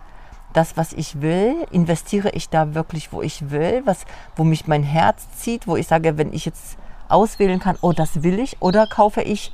das, 0.53 0.77
was 0.77 0.93
ich 0.93 1.21
will? 1.21 1.65
Investiere 1.71 2.29
ich 2.29 2.49
da 2.49 2.73
wirklich, 2.73 3.11
wo 3.11 3.21
ich 3.21 3.49
will? 3.49 3.81
Was, 3.85 4.05
wo 4.35 4.43
mich 4.43 4.67
mein 4.67 4.83
Herz 4.83 5.27
zieht, 5.37 5.67
wo 5.67 5.75
ich 5.75 5.87
sage, 5.87 6.17
wenn 6.17 6.33
ich 6.33 6.45
jetzt 6.45 6.77
auswählen 7.09 7.59
kann, 7.59 7.77
oh, 7.81 7.93
das 7.93 8.23
will 8.23 8.39
ich, 8.39 8.61
oder 8.61 8.87
kaufe 8.87 9.21
ich, 9.21 9.51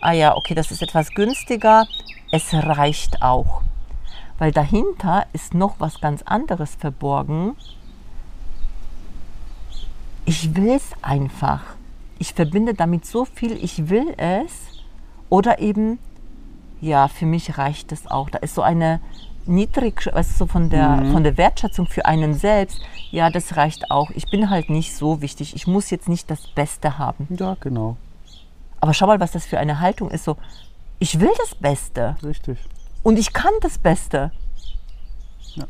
ah 0.00 0.12
ja, 0.12 0.36
okay, 0.36 0.54
das 0.54 0.70
ist 0.70 0.82
etwas 0.82 1.10
günstiger, 1.10 1.86
es 2.32 2.52
reicht 2.52 3.22
auch. 3.22 3.62
Weil 4.38 4.52
dahinter 4.52 5.26
ist 5.32 5.52
noch 5.54 5.74
was 5.78 6.00
ganz 6.00 6.22
anderes 6.22 6.74
verborgen. 6.76 7.56
Ich 10.24 10.54
will 10.54 10.70
es 10.70 10.90
einfach. 11.02 11.62
Ich 12.18 12.34
verbinde 12.34 12.74
damit 12.74 13.06
so 13.06 13.24
viel, 13.24 13.52
ich 13.62 13.88
will 13.88 14.14
es. 14.16 14.52
Oder 15.28 15.58
eben, 15.58 15.98
ja, 16.80 17.08
für 17.08 17.26
mich 17.26 17.58
reicht 17.58 17.92
es 17.92 18.06
auch. 18.06 18.30
Da 18.30 18.38
ist 18.38 18.54
so 18.54 18.62
eine 18.62 19.00
niedrig, 19.46 20.06
weißt 20.12 20.32
du, 20.32 20.36
so 20.36 20.46
von 20.46 20.68
der, 20.68 20.88
Mhm. 20.88 21.12
von 21.12 21.24
der 21.24 21.36
Wertschätzung 21.36 21.86
für 21.86 22.04
einen 22.04 22.34
selbst. 22.34 22.80
Ja, 23.10 23.30
das 23.30 23.56
reicht 23.56 23.90
auch. 23.90 24.10
Ich 24.10 24.30
bin 24.30 24.50
halt 24.50 24.68
nicht 24.68 24.94
so 24.94 25.22
wichtig. 25.22 25.54
Ich 25.56 25.66
muss 25.66 25.90
jetzt 25.90 26.08
nicht 26.08 26.30
das 26.30 26.46
Beste 26.48 26.98
haben. 26.98 27.26
Ja, 27.38 27.56
genau. 27.60 27.96
Aber 28.80 28.92
schau 28.94 29.06
mal, 29.06 29.20
was 29.20 29.32
das 29.32 29.46
für 29.46 29.58
eine 29.58 29.80
Haltung 29.80 30.10
ist. 30.10 30.24
So, 30.24 30.36
ich 30.98 31.18
will 31.18 31.30
das 31.38 31.54
Beste. 31.54 32.16
Richtig. 32.22 32.58
Und 33.08 33.18
ich 33.18 33.32
kann 33.32 33.54
das 33.62 33.78
Beste. 33.78 34.32
Ja. 35.54 35.64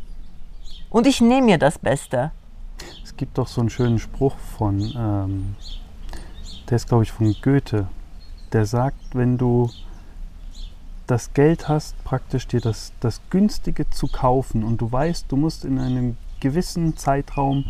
Und 0.90 1.06
ich 1.06 1.20
nehme 1.20 1.46
mir 1.46 1.58
das 1.58 1.78
Beste. 1.78 2.32
Es 3.04 3.16
gibt 3.16 3.38
doch 3.38 3.46
so 3.46 3.60
einen 3.60 3.70
schönen 3.70 4.00
Spruch 4.00 4.36
von, 4.56 4.80
ähm, 4.96 5.54
der 6.68 6.74
ist 6.74 6.88
glaube 6.88 7.04
ich 7.04 7.12
von 7.12 7.32
Goethe. 7.40 7.86
Der 8.52 8.66
sagt, 8.66 9.14
wenn 9.14 9.38
du 9.38 9.70
das 11.06 11.32
Geld 11.32 11.68
hast, 11.68 12.02
praktisch 12.02 12.48
dir 12.48 12.60
das, 12.60 12.92
das 12.98 13.20
Günstige 13.30 13.88
zu 13.88 14.08
kaufen 14.08 14.64
und 14.64 14.80
du 14.80 14.90
weißt, 14.90 15.26
du 15.30 15.36
musst 15.36 15.64
in 15.64 15.78
einem 15.78 16.16
gewissen 16.40 16.96
Zeitraum 16.96 17.64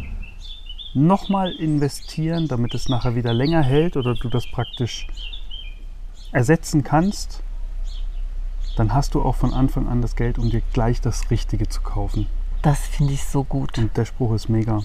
nochmal 0.94 1.52
investieren, 1.52 2.48
damit 2.48 2.72
es 2.72 2.88
nachher 2.88 3.14
wieder 3.14 3.34
länger 3.34 3.62
hält 3.62 3.98
oder 3.98 4.14
du 4.14 4.30
das 4.30 4.50
praktisch 4.50 5.08
ersetzen 6.32 6.82
kannst, 6.82 7.42
dann 8.78 8.94
hast 8.94 9.14
du 9.14 9.22
auch 9.22 9.34
von 9.34 9.52
Anfang 9.52 9.88
an 9.88 10.02
das 10.02 10.14
Geld, 10.14 10.38
um 10.38 10.50
dir 10.50 10.62
gleich 10.72 11.00
das 11.00 11.30
Richtige 11.30 11.68
zu 11.68 11.80
kaufen. 11.80 12.26
Das 12.62 12.80
finde 12.86 13.12
ich 13.12 13.24
so 13.24 13.44
gut. 13.44 13.78
Und 13.78 13.96
der 13.96 14.04
Spruch 14.04 14.32
ist 14.32 14.48
mega. 14.48 14.82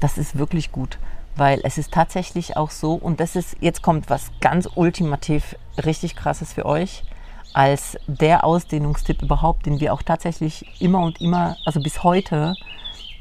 Das 0.00 0.18
ist 0.18 0.38
wirklich 0.38 0.72
gut, 0.72 0.98
weil 1.36 1.60
es 1.64 1.78
ist 1.78 1.92
tatsächlich 1.92 2.56
auch 2.56 2.70
so, 2.70 2.94
und 2.94 3.20
das 3.20 3.36
ist, 3.36 3.56
jetzt 3.60 3.82
kommt 3.82 4.10
was 4.10 4.30
ganz 4.40 4.68
ultimativ 4.74 5.56
richtig 5.84 6.16
krasses 6.16 6.52
für 6.52 6.66
euch, 6.66 7.04
als 7.52 7.98
der 8.06 8.44
Ausdehnungstipp 8.44 9.22
überhaupt, 9.22 9.66
den 9.66 9.80
wir 9.80 9.94
auch 9.94 10.02
tatsächlich 10.02 10.66
immer 10.80 11.00
und 11.00 11.20
immer, 11.20 11.56
also 11.64 11.80
bis 11.80 12.02
heute 12.02 12.54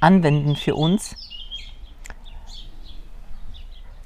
anwenden 0.01 0.55
für 0.55 0.75
uns. 0.75 1.15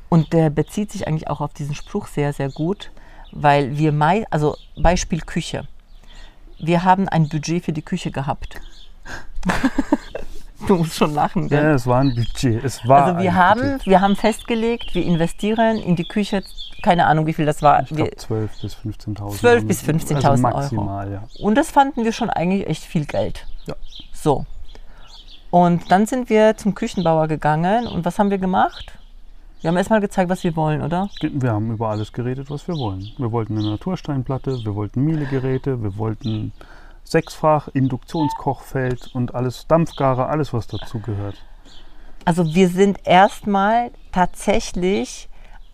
Und 0.09 0.33
der 0.33 0.49
bezieht 0.49 0.91
sich 0.91 1.07
eigentlich 1.07 1.27
auch 1.27 1.41
auf 1.41 1.53
diesen 1.53 1.75
Spruch 1.75 2.07
sehr, 2.07 2.33
sehr 2.33 2.49
gut, 2.49 2.91
weil 3.31 3.77
wir, 3.77 3.91
mei 3.91 4.25
also 4.29 4.55
Beispiel 4.75 5.21
Küche. 5.21 5.67
Wir 6.59 6.83
haben 6.83 7.07
ein 7.07 7.29
Budget 7.29 7.63
für 7.65 7.73
die 7.73 7.81
Küche 7.81 8.11
gehabt. 8.11 8.59
du 10.67 10.75
musst 10.75 10.95
schon 10.95 11.13
lachen, 11.13 11.47
gell? 11.49 11.63
Ja, 11.63 11.73
es 11.73 11.87
war 11.87 11.99
ein 12.01 12.13
Budget. 12.13 12.63
Es 12.63 12.85
war 12.87 13.05
Also 13.05 13.19
wir 13.19 13.31
ein 13.31 13.35
haben, 13.35 13.61
Budget. 13.61 13.85
wir 13.87 14.01
haben 14.01 14.15
festgelegt, 14.15 14.93
wir 14.93 15.05
investieren 15.05 15.77
in 15.77 15.95
die 15.95 16.07
Küche, 16.07 16.43
keine 16.83 17.05
Ahnung 17.07 17.25
wie 17.25 17.33
viel 17.33 17.45
das 17.45 17.61
war. 17.61 17.81
Ich 17.83 17.89
glaube 17.89 18.15
12 18.15 18.61
bis 18.61 18.75
15.000. 18.75 19.37
12 19.39 19.67
bis 19.67 19.83
15.000 19.83 20.15
also 20.15 20.29
Euro. 20.29 20.37
maximal, 20.37 21.11
ja. 21.11 21.23
und 21.41 21.55
das 21.55 21.71
fanden 21.71 22.03
wir 22.03 22.11
schon 22.11 22.29
eigentlich 22.29 22.67
echt 22.67 22.83
viel 22.83 23.05
Geld. 23.05 23.45
Ja. 23.65 23.75
So. 24.13 24.45
Und 25.51 25.91
dann 25.91 26.05
sind 26.05 26.29
wir 26.29 26.57
zum 26.57 26.75
Küchenbauer 26.75 27.27
gegangen 27.27 27.87
und 27.87 28.05
was 28.05 28.19
haben 28.19 28.29
wir 28.29 28.37
gemacht? 28.37 28.93
Wir 29.61 29.67
haben 29.67 29.75
erstmal 29.75 29.99
gezeigt, 29.99 30.29
was 30.29 30.45
wir 30.45 30.55
wollen, 30.55 30.81
oder? 30.81 31.09
Wir 31.19 31.51
haben 31.51 31.71
über 31.71 31.89
alles 31.89 32.13
geredet, 32.13 32.49
was 32.49 32.65
wir 32.69 32.75
wollen. 32.75 33.11
Wir 33.17 33.33
wollten 33.33 33.57
eine 33.57 33.71
Natursteinplatte, 33.71 34.63
wir 34.63 34.73
wollten 34.73 35.03
Mielegeräte, 35.03 35.83
wir 35.83 35.97
wollten 35.97 36.53
Sechsfach, 37.03 37.67
Induktionskochfeld 37.67 39.13
und 39.13 39.35
alles, 39.35 39.67
Dampfgarer, 39.67 40.29
alles 40.29 40.53
was 40.53 40.67
dazu 40.67 40.99
gehört. 40.99 41.43
Also 42.23 42.55
wir 42.55 42.69
sind 42.69 42.99
erstmal 43.05 43.91
tatsächlich, 44.13 45.27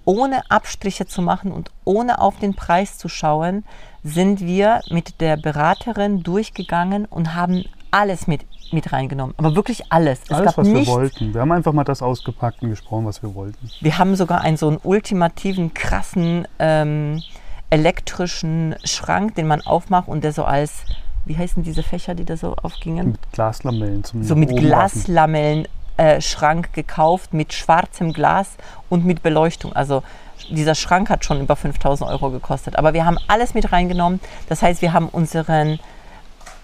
ohne 0.04 0.50
Abstriche 0.50 1.06
zu 1.06 1.22
machen 1.22 1.51
und 1.51 1.70
ohne 1.84 2.20
auf 2.20 2.39
den 2.39 2.56
Preis 2.56 2.98
zu 2.98 3.08
schauen, 3.08 3.65
sind 4.04 4.39
wir 4.39 4.82
mit 4.89 5.22
der 5.22 5.38
Beraterin 5.38 6.24
durchgegangen 6.24 7.06
und 7.06 7.36
haben 7.36 7.65
alles 7.92 8.25
mit, 8.25 8.46
mit 8.72 8.91
reingenommen. 8.91 9.34
Aber 9.38 9.55
wirklich 9.55 9.91
alles. 9.91 10.22
Es 10.24 10.31
alles, 10.31 10.57
was 10.57 10.67
nichts, 10.67 10.88
wir 10.88 10.95
wollten. 10.95 11.34
Wir 11.34 11.41
haben 11.41 11.51
einfach 11.51 11.74
mal 11.74 11.84
das 11.84 12.01
ausgepackt 12.01 12.62
und 12.62 12.69
gesprochen, 12.69 13.05
was 13.05 13.22
wir 13.22 13.34
wollten. 13.36 13.69
Wir 13.81 13.98
haben 13.98 14.15
sogar 14.15 14.41
einen 14.41 14.57
so 14.57 14.67
einen 14.67 14.79
ultimativen, 14.84 15.74
krassen 15.74 16.48
ähm, 16.60 17.22
elektrischen 17.69 18.75
Schrank, 18.84 19.36
den 19.36 19.48
man 19.48 19.62
aufmacht 19.62 20.07
und 20.07 20.24
der 20.24 20.34
so 20.34 20.43
als, 20.43 20.84
wie 21.25 21.38
heißen 21.38 21.63
diese 21.63 21.84
Fächer, 21.84 22.15
die 22.15 22.25
da 22.25 22.38
so 22.38 22.55
aufgingen? 22.55 23.12
Mit 23.12 23.31
Glaslamellen 23.31 24.03
zum 24.03 24.24
so 24.24 24.36
mit. 24.36 24.55
Glaslamellen 24.55 25.67
äh, 25.98 26.22
Schrank 26.22 26.74
gekauft, 26.74 27.34
mit 27.34 27.53
schwarzem 27.53 28.13
Glas 28.13 28.57
und 28.89 29.05
mit 29.05 29.24
Beleuchtung. 29.24 29.74
Also 29.74 30.03
dieser 30.50 30.75
Schrank 30.75 31.10
hat 31.10 31.25
schon 31.25 31.39
über 31.41 31.55
5000 31.55 32.10
Euro 32.10 32.29
gekostet. 32.29 32.77
Aber 32.77 32.93
wir 32.93 33.05
haben 33.05 33.17
alles 33.27 33.53
mit 33.53 33.72
reingenommen. 33.72 34.19
Das 34.50 34.62
heißt, 34.62 34.81
wir 34.81 34.93
haben 34.93 35.07
unseren, 35.10 35.79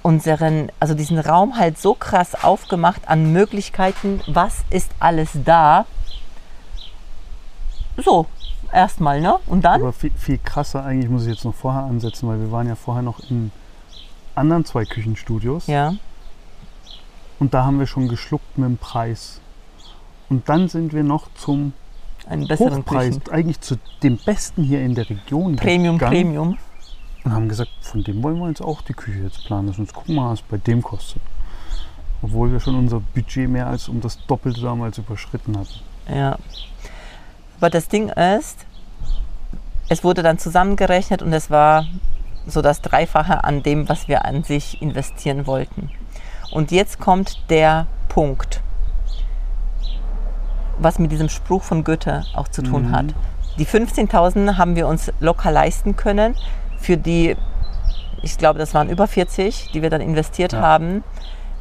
unseren, 0.03 0.71
also 0.79 0.93
diesen 0.93 1.19
Raum 1.19 1.57
halt 1.57 1.77
so 1.77 1.93
krass 1.93 2.43
aufgemacht 2.43 3.07
an 3.07 3.31
Möglichkeiten. 3.31 4.21
Was 4.27 4.63
ist 4.69 4.91
alles 4.99 5.29
da? 5.45 5.85
So, 7.97 8.25
erstmal, 8.71 9.21
ne? 9.21 9.37
Und 9.47 9.63
dann? 9.65 9.81
Aber 9.81 9.93
viel, 9.93 10.11
viel 10.17 10.37
krasser 10.37 10.83
eigentlich 10.83 11.09
muss 11.09 11.23
ich 11.23 11.33
jetzt 11.33 11.45
noch 11.45 11.55
vorher 11.55 11.83
ansetzen, 11.83 12.27
weil 12.27 12.39
wir 12.39 12.51
waren 12.51 12.67
ja 12.67 12.75
vorher 12.75 13.03
noch 13.03 13.19
in 13.29 13.51
anderen 14.35 14.65
zwei 14.65 14.85
Küchenstudios. 14.85 15.67
Ja. 15.67 15.93
Und 17.39 17.53
da 17.53 17.65
haben 17.65 17.79
wir 17.79 17.87
schon 17.87 18.07
geschluckt 18.07 18.57
mit 18.57 18.67
dem 18.67 18.77
Preis. 18.77 19.41
Und 20.29 20.47
dann 20.47 20.69
sind 20.69 20.93
wir 20.93 21.03
noch 21.03 21.27
zum 21.35 21.73
Einen 22.27 22.47
besseren 22.47 22.79
Hochpreis, 22.79 23.19
Küchen. 23.19 23.33
eigentlich 23.33 23.59
zu 23.61 23.75
dem 24.03 24.17
Besten 24.17 24.63
hier 24.63 24.81
in 24.81 24.95
der 24.95 25.09
Region 25.09 25.55
Premium, 25.55 25.97
gegangen 25.97 26.13
Premium. 26.13 26.57
Und 27.23 27.33
haben 27.33 27.49
gesagt, 27.49 27.71
von 27.81 28.03
dem 28.03 28.21
wollen 28.23 28.37
wir 28.37 28.45
uns 28.45 28.61
auch 28.61 28.81
die 28.81 28.93
Küche 28.93 29.19
jetzt 29.19 29.45
planen. 29.45 29.67
Lass 29.67 29.79
uns 29.79 29.93
gucken 29.93 30.15
mal, 30.15 30.31
was 30.31 30.41
bei 30.41 30.57
dem 30.57 30.81
kostet. 30.81 31.21
Obwohl 32.23 32.51
wir 32.51 32.59
schon 32.59 32.75
unser 32.75 32.99
Budget 32.99 33.49
mehr 33.49 33.67
als 33.67 33.87
um 33.89 34.01
das 34.01 34.17
Doppelte 34.27 34.61
damals 34.61 34.97
überschritten 34.97 35.57
hatten. 35.57 35.79
Ja. 36.13 36.37
Aber 37.59 37.69
das 37.69 37.87
Ding 37.87 38.09
ist, 38.09 38.65
es 39.89 40.03
wurde 40.03 40.23
dann 40.23 40.37
zusammengerechnet 40.39 41.21
und 41.21 41.33
es 41.33 41.49
war 41.49 41.85
so 42.47 42.61
das 42.61 42.81
Dreifache 42.81 43.43
an 43.43 43.61
dem, 43.61 43.87
was 43.89 44.07
wir 44.07 44.25
an 44.25 44.43
sich 44.43 44.81
investieren 44.81 45.45
wollten. 45.45 45.91
Und 46.51 46.71
jetzt 46.71 46.99
kommt 46.99 47.39
der 47.49 47.85
Punkt, 48.09 48.61
was 50.79 50.97
mit 50.97 51.11
diesem 51.11 51.29
Spruch 51.29 51.63
von 51.63 51.83
Goethe 51.83 52.23
auch 52.33 52.47
zu 52.47 52.61
tun 52.63 52.87
Mhm. 52.89 52.91
hat. 52.95 53.05
Die 53.57 53.65
15.000 53.65 54.57
haben 54.57 54.75
wir 54.75 54.87
uns 54.87 55.11
locker 55.19 55.51
leisten 55.51 55.95
können. 55.95 56.35
Für 56.81 56.97
die, 56.97 57.35
ich 58.23 58.37
glaube, 58.37 58.59
das 58.59 58.73
waren 58.73 58.89
über 58.89 59.07
40, 59.07 59.69
die 59.73 59.81
wir 59.81 59.89
dann 59.89 60.01
investiert 60.01 60.53
Ja. 60.53 60.61
haben, 60.61 61.03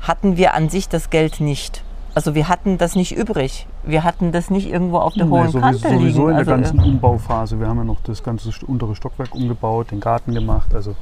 hatten 0.00 0.37
wir 0.37 0.55
an 0.55 0.69
sich 0.69 0.89
das 0.89 1.11
Geld 1.11 1.41
nicht. 1.41 1.83
Also 2.15 2.35
wir 2.35 2.49
hatten 2.49 2.77
das 2.79 2.97
nicht 2.97 3.17
übrig. 3.17 3.67
Wir 3.85 4.03
hatten 4.03 4.33
das 4.33 4.50
nicht 4.50 4.69
irgendwo 4.69 4.99
auf 4.99 5.15
der 5.15 5.29
hohen 5.29 5.49
sowieso, 5.50 5.61
Kante 5.61 5.79
sowieso 5.79 5.99
liegen. 6.00 6.21
in 6.23 6.27
der 6.29 6.37
also, 6.39 6.50
ganzen 6.50 6.81
Umbauphase. 6.81 7.61
Wir 7.61 7.69
haben 7.69 7.79
ja 7.79 7.85
noch 7.85 8.00
das 8.03 8.23
ganze 8.23 8.50
untere 8.67 8.97
Stockwerk 8.97 9.35
umgebaut, 9.35 9.93
den 9.93 10.00
Garten 10.00 10.35
gemacht. 10.35 10.75
Also 10.75 10.97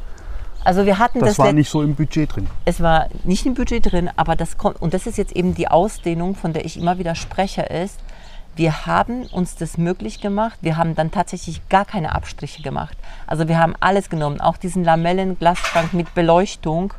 also 0.64 0.84
wir 0.84 0.98
hatten 0.98 1.20
das 1.20 1.30
das, 1.30 1.38
war 1.38 1.52
nicht 1.52 1.70
so 1.70 1.82
im 1.82 1.94
Budget 1.94 2.34
drin. 2.34 2.46
es 2.66 2.82
war 2.82 3.06
nicht 3.24 3.46
im 3.46 3.54
Budget 3.54 3.90
drin, 3.90 4.10
aber 4.16 4.36
das 4.36 4.58
kommt, 4.58 4.82
und 4.82 4.92
das 4.92 5.06
ist 5.06 5.16
jetzt 5.16 5.32
eben 5.34 5.54
die 5.54 5.68
Ausdehnung, 5.68 6.34
von 6.34 6.52
der 6.52 6.64
ich 6.66 6.78
immer 6.78 6.98
wieder 6.98 7.14
spreche, 7.14 7.62
ist, 7.62 7.98
wir 8.58 8.86
haben 8.86 9.26
uns 9.26 9.54
das 9.54 9.78
möglich 9.78 10.20
gemacht. 10.20 10.58
Wir 10.62 10.76
haben 10.76 10.96
dann 10.96 11.12
tatsächlich 11.12 11.68
gar 11.68 11.84
keine 11.84 12.14
Abstriche 12.14 12.60
gemacht. 12.60 12.98
Also 13.26 13.46
wir 13.46 13.58
haben 13.58 13.74
alles 13.78 14.10
genommen, 14.10 14.40
auch 14.40 14.56
diesen 14.56 14.82
Lamellen-Glasschrank 14.82 15.94
mit 15.94 16.12
Beleuchtung. 16.14 16.92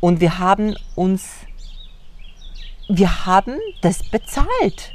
Und 0.00 0.20
wir 0.20 0.38
haben 0.38 0.76
uns, 0.94 1.28
wir 2.88 3.26
haben 3.26 3.56
das 3.80 4.04
bezahlt. 4.04 4.94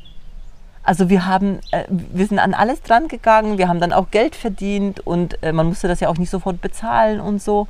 Also 0.84 1.10
wir 1.10 1.26
haben, 1.26 1.60
äh, 1.72 1.84
wir 1.90 2.26
sind 2.26 2.40
an 2.40 2.54
alles 2.54 2.82
dran 2.82 3.10
gegangen, 3.10 3.58
wir 3.58 3.68
haben 3.68 3.82
dann 3.82 3.92
auch 3.92 4.12
Geld 4.12 4.36
verdient 4.36 5.02
und 5.02 5.44
äh, 5.44 5.52
man 5.52 5.68
musste 5.68 5.90
das 5.90 6.00
ja 6.00 6.08
auch 6.08 6.18
nicht 6.18 6.30
sofort 6.30 6.62
bezahlen 6.62 7.20
und 7.20 7.42
so. 7.42 7.68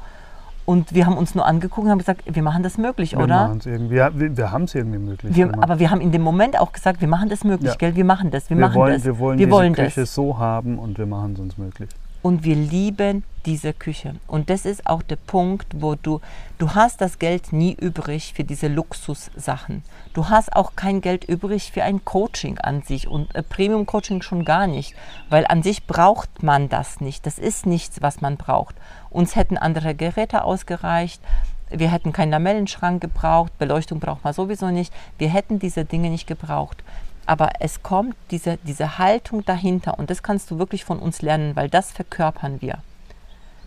Und 0.72 0.94
wir 0.96 1.06
haben 1.06 1.18
uns 1.18 1.36
nur 1.36 1.46
angeguckt 1.46 1.84
und 1.84 1.92
haben 1.92 1.98
gesagt, 1.98 2.22
wir 2.34 2.42
machen 2.44 2.64
das 2.64 2.78
möglich, 2.78 3.12
Wir, 3.12 3.20
oder? 3.20 3.54
irgendwie, 3.66 3.96
ja, 3.96 4.18
wir, 4.18 4.38
wir 4.38 4.52
haben 4.54 4.64
es 4.64 4.74
irgendwie 4.74 5.00
möglich 5.00 5.36
Wir, 5.36 5.48
gemacht. 5.48 5.62
aber 5.64 5.80
wir 5.80 5.92
haben 5.92 6.00
in 6.00 6.14
dem 6.14 6.22
Moment 6.22 6.58
auch 6.58 6.72
gesagt, 6.72 7.02
wir 7.02 7.10
machen 7.10 7.28
das 7.28 7.44
möglich, 7.44 7.72
Ja. 7.72 7.76
gell? 7.78 7.98
Wir 7.98 8.06
machen 8.06 8.32
das, 8.32 8.50
wir, 8.50 8.56
wir 8.56 8.68
machen 8.68 8.76
wollen, 8.76 8.94
das. 8.94 9.04
wir 9.04 9.20
wollen 9.20 9.38
wir 9.38 9.48
diese 9.48 9.58
wollen 9.58 9.74
Küche 9.74 10.00
das. 10.02 10.14
so 10.14 10.38
haben 10.38 10.80
und 10.80 10.98
wir 10.98 11.06
machen 11.08 11.34
es 11.34 11.40
uns 11.42 11.58
möglich. 11.58 11.90
Und 12.22 12.44
wir 12.44 12.56
lieben 12.56 13.24
diese 13.46 13.74
Küche. 13.74 14.16
Und 14.28 14.50
das 14.50 14.66
ist 14.66 14.86
auch 14.86 15.02
der 15.02 15.16
Punkt, 15.16 15.68
wo 15.76 15.96
du, 15.96 16.22
du 16.58 16.76
hast 16.76 17.02
das 17.02 17.20
Geld 17.20 17.52
nie 17.52 17.74
übrig 17.74 18.34
für 18.36 18.44
diese 18.44 18.68
Luxussachen. 18.68 19.84
Du 20.14 20.30
hast 20.30 20.56
auch 20.56 20.76
kein 20.76 21.02
Geld 21.02 21.24
übrig 21.24 21.72
für 21.72 21.84
ein 21.84 22.06
Coaching 22.06 22.60
an 22.60 22.84
sich 22.84 23.08
und 23.08 23.34
äh, 23.36 23.42
Premium 23.42 23.86
Coaching 23.86 24.22
schon 24.22 24.46
gar 24.46 24.68
nicht, 24.68 24.96
weil 25.30 25.46
an 25.48 25.64
sich 25.64 25.88
braucht 25.88 26.44
man 26.44 26.70
das 26.70 27.02
nicht. 27.02 27.26
Das 27.26 27.40
ist 27.40 27.66
nichts, 27.66 28.02
was 28.02 28.22
man 28.22 28.38
braucht. 28.38 28.76
Uns 29.10 29.36
hätten 29.36 29.58
andere 29.58 29.96
Geräte 29.96 30.44
ausgereicht. 30.44 31.22
Wir 31.70 31.90
hätten 31.90 32.12
keinen 32.12 32.32
Lamellenschrank 32.32 33.02
gebraucht, 33.02 33.58
Beleuchtung 33.58 34.00
braucht 34.00 34.24
man 34.26 34.34
sowieso 34.34 34.68
nicht. 34.68 34.94
Wir 35.18 35.30
hätten 35.30 35.58
diese 35.58 35.86
Dinge 35.86 36.10
nicht 36.10 36.28
gebraucht. 36.28 36.84
Aber 37.32 37.52
es 37.62 37.82
kommt 37.82 38.18
diese, 38.30 38.58
diese 38.58 38.98
Haltung 38.98 39.46
dahinter 39.46 39.98
und 39.98 40.10
das 40.10 40.22
kannst 40.22 40.52
du 40.52 40.60
wirklich 40.60 40.84
von 40.84 41.00
uns 41.00 41.22
lernen, 41.22 41.56
weil 41.56 41.70
das 41.70 41.90
verkörpern 41.90 42.60
wir. 42.60 42.80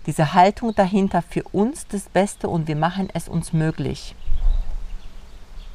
Diese 0.06 0.34
Haltung 0.34 0.74
dahinter 0.74 1.22
für 1.22 1.44
uns 1.44 1.86
das 1.88 2.10
Beste 2.10 2.50
und 2.50 2.68
wir 2.68 2.76
machen 2.76 3.08
es 3.14 3.26
uns 3.26 3.54
möglich. 3.54 4.14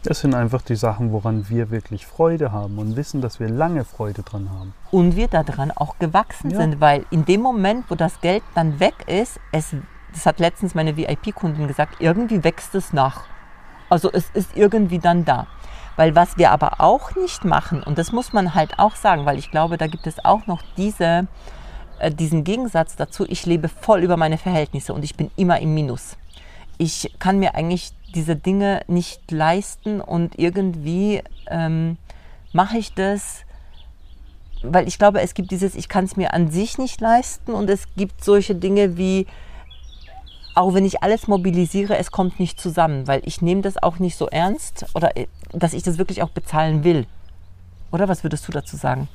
Das 0.04 0.20
sind 0.20 0.36
einfach 0.36 0.62
die 0.62 0.76
Sachen, 0.76 1.12
woran 1.12 1.50
wir 1.50 1.72
wirklich 1.72 2.06
Freude 2.06 2.52
haben 2.52 2.78
und 2.78 2.96
wissen, 2.96 3.22
dass 3.22 3.40
wir 3.40 3.50
lange 3.50 3.84
Freude 3.86 4.22
dran 4.22 4.52
haben. 4.52 4.76
Und 4.92 5.16
wir 5.16 5.28
daran 5.28 5.72
auch 5.72 5.98
gewachsen 5.98 6.52
ja. 6.52 6.58
sind, 6.58 6.80
weil 6.80 7.08
in 7.10 7.26
dem 7.26 7.42
Moment, 7.42 7.86
wo 7.90 7.96
das 7.96 8.22
Geld 8.22 8.44
dann 8.54 8.80
weg 8.80 9.08
ist, 9.08 9.40
es, 9.52 9.76
das 10.14 10.28
hat 10.28 10.40
letztens 10.40 10.76
meine 10.76 10.96
VIP-Kundin 10.96 11.68
gesagt, 11.68 11.96
irgendwie 11.98 12.44
wächst 12.44 12.76
es 12.76 12.94
nach. 12.94 13.24
Also 13.90 14.12
es 14.12 14.30
ist 14.36 14.56
irgendwie 14.56 15.00
dann 15.00 15.26
da. 15.26 15.48
Weil 16.00 16.16
was 16.16 16.38
wir 16.38 16.52
aber 16.52 16.80
auch 16.80 17.18
nicht 17.18 17.44
machen, 17.44 17.84
und 17.84 17.98
das 17.98 18.14
muss 18.14 18.32
man 18.32 18.56
halt 18.56 18.80
auch 18.80 18.96
sagen, 18.96 19.26
weil 19.26 19.38
ich 19.38 19.52
glaube, 19.52 19.78
da 19.78 19.88
gibt 19.88 20.08
es 20.08 20.24
auch 20.24 20.48
noch 20.48 20.62
diese, 20.78 21.28
äh, 22.00 22.10
diesen 22.10 22.46
Gegensatz 22.46 22.96
dazu, 22.96 23.26
ich 23.28 23.46
lebe 23.46 23.68
voll 23.68 24.02
über 24.02 24.16
meine 24.16 24.38
Verhältnisse 24.38 24.94
und 24.94 25.04
ich 25.04 25.18
bin 25.18 25.30
immer 25.36 25.60
im 25.60 25.74
Minus. 25.74 26.16
Ich 26.78 27.12
kann 27.20 27.38
mir 27.38 27.54
eigentlich 27.54 27.92
diese 28.16 28.38
Dinge 28.38 28.80
nicht 28.88 29.30
leisten 29.30 30.00
und 30.00 30.40
irgendwie 30.40 31.22
ähm, 31.48 31.98
mache 32.54 32.78
ich 32.78 32.94
das, 32.94 33.42
weil 34.64 34.88
ich 34.88 35.00
glaube, 35.00 35.20
es 35.20 35.34
gibt 35.34 35.52
dieses, 35.52 35.76
ich 35.76 35.90
kann 35.90 36.06
es 36.06 36.16
mir 36.16 36.34
an 36.34 36.50
sich 36.50 36.78
nicht 36.78 37.02
leisten 37.02 37.52
und 37.54 37.70
es 37.70 37.94
gibt 37.98 38.24
solche 38.24 38.56
Dinge 38.56 38.96
wie, 38.96 39.28
auch 40.60 40.74
wenn 40.74 40.84
ich 40.84 41.02
alles 41.04 41.28
mobilisiere, 41.28 41.98
es 41.98 42.12
kommt 42.12 42.40
nicht 42.40 42.60
zusammen, 42.60 43.08
weil 43.08 43.22
ich 43.24 43.42
nehme 43.42 43.62
das 43.62 43.82
auch 43.82 43.98
nicht 43.98 44.18
so 44.18 44.28
ernst 44.28 44.86
oder 44.94 45.16
äh, 45.16 45.28
dass 45.54 45.74
ich 45.74 45.84
das 45.84 45.98
wirklich 45.98 46.22
auch 46.22 46.32
bezahlen 46.32 46.84
will. 46.84 47.08
Oder 47.92 48.10
was 48.10 48.24
würdest 48.24 48.46
du 48.48 48.52
dazu 48.52 48.76
sagen? 48.76 49.08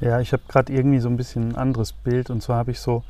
Ja, 0.00 0.20
ich 0.20 0.32
habe 0.32 0.44
gerade 0.48 0.72
irgendwie 0.72 1.00
so 1.00 1.08
ein 1.08 1.16
bisschen 1.16 1.48
ein 1.48 1.56
anderes 1.56 1.92
Bild 1.92 2.30
und 2.30 2.42
zwar 2.42 2.58
habe 2.58 2.70
ich 2.70 2.78
so, 2.78 3.02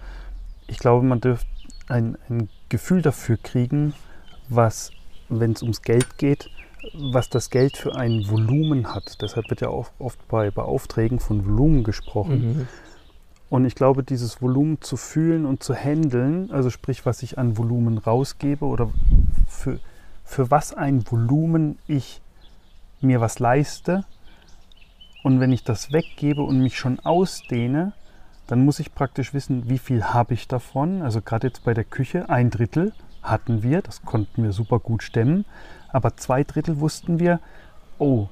ich 0.66 0.78
glaube, 0.78 1.05
man 1.05 1.21
dürfte 1.21 1.47
ein, 1.88 2.16
ein 2.31 2.49
Gefühl 2.71 3.02
dafür 3.02 3.37
kriegen, 3.37 3.93
was, 4.49 4.90
wenn 5.28 5.52
es 5.52 5.62
ums 5.62 5.83
Geld 5.83 6.16
geht, 6.16 6.49
was 6.95 7.28
das 7.28 7.50
Geld 7.50 7.76
für 7.76 7.97
ein 7.97 8.28
Volumen 8.28 8.95
hat. 8.95 9.21
Deshalb 9.21 9.50
wird 9.50 9.61
ja 9.61 9.69
oft, 9.69 9.93
oft 9.99 10.26
bei, 10.28 10.50
bei 10.50 10.62
Aufträgen 10.62 11.21
von 11.21 11.45
Volumen 11.45 11.85
gesprochen. 11.85 12.38
Mhm. 12.38 12.69
Und 13.48 13.64
ich 13.64 13.74
glaube, 13.74 14.02
dieses 14.02 14.42
Volumen 14.42 14.80
zu 14.80 14.96
fühlen 14.96 15.46
und 15.46 15.62
zu 15.62 15.74
handeln, 15.74 16.50
also 16.50 16.70
sprich, 16.70 17.06
was 17.06 17.22
ich 17.22 17.38
an 17.38 17.56
Volumen 17.56 17.98
rausgebe 17.98 18.64
oder 18.64 18.90
für, 19.46 19.78
für 20.24 20.50
was 20.50 20.74
ein 20.74 21.08
Volumen 21.10 21.78
ich 21.86 22.20
mir 23.00 23.20
was 23.20 23.38
leiste. 23.38 24.04
Und 25.22 25.40
wenn 25.40 25.52
ich 25.52 25.64
das 25.64 25.92
weggebe 25.92 26.42
und 26.42 26.61
mich 26.61 26.76
schon 26.78 26.98
ausdehne, 27.00 27.92
dann 28.46 28.64
muss 28.64 28.80
ich 28.80 28.94
praktisch 28.94 29.35
wissen, 29.35 29.68
wie 29.68 29.78
viel 29.78 30.04
habe 30.04 30.35
ich 30.35 30.48
davon. 30.48 31.02
Also 31.02 31.20
gerade 31.20 31.48
jetzt 31.48 31.64
bei 31.64 31.74
der 31.74 31.85
Küche, 31.85 32.28
ein 32.28 32.50
Drittel 32.50 32.92
hatten 33.22 33.62
wir, 33.62 33.82
das 33.82 34.02
konnten 34.02 34.42
wir 34.42 34.52
super 34.52 34.78
gut 34.78 35.02
stemmen. 35.02 35.44
Aber 35.88 36.16
zwei 36.16 36.44
Drittel 36.44 36.80
wussten 36.80 37.18
wir, 37.18 37.40
oh, 37.98 38.28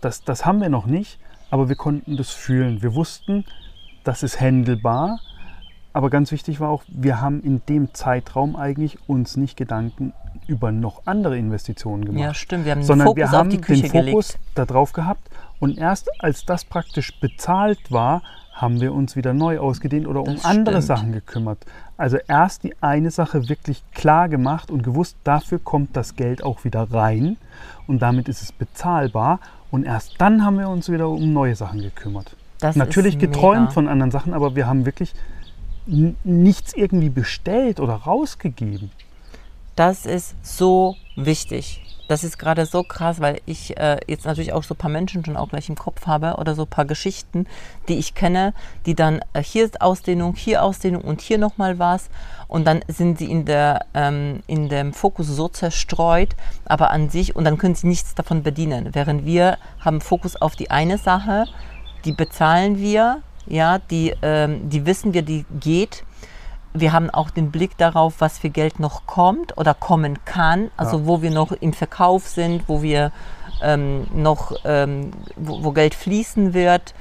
das, 0.00 0.24
das 0.24 0.46
haben 0.46 0.60
wir 0.60 0.68
noch 0.68 0.86
nicht, 0.86 1.18
aber 1.50 1.68
wir 1.68 1.76
konnten 1.76 2.16
das 2.16 2.30
fühlen. 2.30 2.82
Wir 2.82 2.94
wussten, 2.94 3.44
das 4.08 4.22
ist 4.22 4.40
händelbar. 4.40 5.20
Aber 5.92 6.08
ganz 6.08 6.32
wichtig 6.32 6.60
war 6.60 6.70
auch, 6.70 6.82
wir 6.88 7.20
haben 7.20 7.42
in 7.42 7.60
dem 7.68 7.92
Zeitraum 7.92 8.56
eigentlich 8.56 8.98
uns 9.06 9.36
nicht 9.36 9.56
Gedanken 9.56 10.14
über 10.46 10.72
noch 10.72 11.02
andere 11.04 11.36
Investitionen 11.36 12.06
gemacht. 12.06 12.22
Ja, 12.22 12.32
stimmt. 12.32 12.64
Wir 12.64 12.72
haben 12.72 12.80
den 12.80 12.86
sondern 12.86 13.08
Fokus 13.08 13.20
wir 13.20 13.30
haben 13.30 13.50
den 13.50 13.90
Fokus 13.90 14.38
darauf 14.54 14.94
gehabt. 14.94 15.28
Und 15.60 15.76
erst 15.76 16.08
als 16.22 16.46
das 16.46 16.64
praktisch 16.64 17.20
bezahlt 17.20 17.78
war, 17.90 18.22
haben 18.52 18.80
wir 18.80 18.94
uns 18.94 19.14
wieder 19.14 19.34
neu 19.34 19.58
ausgedehnt 19.58 20.06
oder 20.06 20.22
um 20.22 20.38
andere 20.42 20.80
Sachen 20.80 21.12
gekümmert. 21.12 21.58
Also 21.98 22.16
erst 22.28 22.62
die 22.62 22.74
eine 22.80 23.10
Sache 23.10 23.48
wirklich 23.50 23.82
klar 23.92 24.30
gemacht 24.30 24.70
und 24.70 24.82
gewusst, 24.82 25.16
dafür 25.22 25.58
kommt 25.58 25.96
das 25.96 26.16
Geld 26.16 26.42
auch 26.42 26.64
wieder 26.64 26.90
rein 26.90 27.36
und 27.86 28.00
damit 28.00 28.28
ist 28.28 28.40
es 28.40 28.52
bezahlbar. 28.52 29.38
Und 29.70 29.84
erst 29.84 30.14
dann 30.18 30.44
haben 30.44 30.58
wir 30.58 30.70
uns 30.70 30.88
wieder 30.90 31.08
um 31.08 31.32
neue 31.32 31.54
Sachen 31.54 31.82
gekümmert. 31.82 32.37
Das 32.60 32.76
Natürlich 32.76 33.18
geträumt 33.18 33.60
mega. 33.60 33.72
von 33.72 33.88
anderen 33.88 34.10
Sachen, 34.10 34.34
aber 34.34 34.56
wir 34.56 34.66
haben 34.66 34.84
wirklich 34.84 35.14
nichts 35.86 36.74
irgendwie 36.74 37.08
bestellt 37.08 37.80
oder 37.80 37.94
rausgegeben. 37.94 38.90
Das 39.76 40.06
ist 40.06 40.34
so 40.42 40.96
wichtig. 41.16 41.82
Das 42.08 42.24
ist 42.24 42.38
gerade 42.38 42.64
so 42.64 42.82
krass, 42.82 43.20
weil 43.20 43.40
ich 43.44 43.76
äh, 43.76 43.98
jetzt 44.06 44.24
natürlich 44.24 44.54
auch 44.54 44.62
so 44.62 44.72
ein 44.74 44.78
paar 44.78 44.90
Menschen 44.90 45.24
schon 45.24 45.36
auch 45.36 45.50
gleich 45.50 45.68
im 45.68 45.76
Kopf 45.76 46.06
habe 46.06 46.36
oder 46.38 46.54
so 46.54 46.62
ein 46.62 46.68
paar 46.68 46.86
Geschichten, 46.86 47.46
die 47.86 47.98
ich 47.98 48.14
kenne, 48.14 48.54
die 48.86 48.94
dann 48.94 49.20
äh, 49.34 49.42
hier 49.42 49.64
ist 49.64 49.82
Ausdehnung, 49.82 50.34
hier 50.34 50.62
Ausdehnung 50.62 51.02
und 51.02 51.20
hier 51.20 51.36
nochmal 51.36 51.78
was. 51.78 52.08
Und 52.48 52.66
dann 52.66 52.80
sind 52.88 53.18
sie 53.18 53.30
in, 53.30 53.44
der, 53.44 53.84
ähm, 53.92 54.42
in 54.46 54.70
dem 54.70 54.94
Fokus 54.94 55.26
so 55.26 55.48
zerstreut, 55.48 56.34
aber 56.64 56.90
an 56.90 57.10
sich, 57.10 57.36
und 57.36 57.44
dann 57.44 57.58
können 57.58 57.74
sie 57.74 57.86
nichts 57.86 58.14
davon 58.14 58.42
bedienen. 58.42 58.88
Während 58.94 59.26
wir 59.26 59.58
haben 59.80 60.00
Fokus 60.00 60.34
auf 60.34 60.56
die 60.56 60.70
eine 60.70 60.96
Sache, 60.96 61.44
die 62.04 62.12
bezahlen 62.12 62.78
wir, 62.78 63.22
ja, 63.46 63.78
die, 63.78 64.14
ähm, 64.22 64.68
die 64.68 64.86
wissen 64.86 65.14
wir, 65.14 65.22
die 65.22 65.44
geht. 65.60 66.04
Wir 66.74 66.92
haben 66.92 67.10
auch 67.10 67.30
den 67.30 67.50
Blick 67.50 67.76
darauf, 67.78 68.16
was 68.20 68.38
für 68.38 68.50
Geld 68.50 68.78
noch 68.78 69.06
kommt 69.06 69.56
oder 69.56 69.74
kommen 69.74 70.18
kann, 70.24 70.70
also 70.76 70.98
ja. 70.98 71.06
wo 71.06 71.22
wir 71.22 71.30
noch 71.30 71.52
im 71.52 71.72
Verkauf 71.72 72.28
sind, 72.28 72.68
wo 72.68 72.82
wir 72.82 73.10
ähm, 73.62 74.06
noch, 74.12 74.52
ähm, 74.64 75.10
wo, 75.36 75.64
wo, 75.64 75.72
Geld 75.72 75.94
fließen 75.94 76.54
wird, 76.54 76.94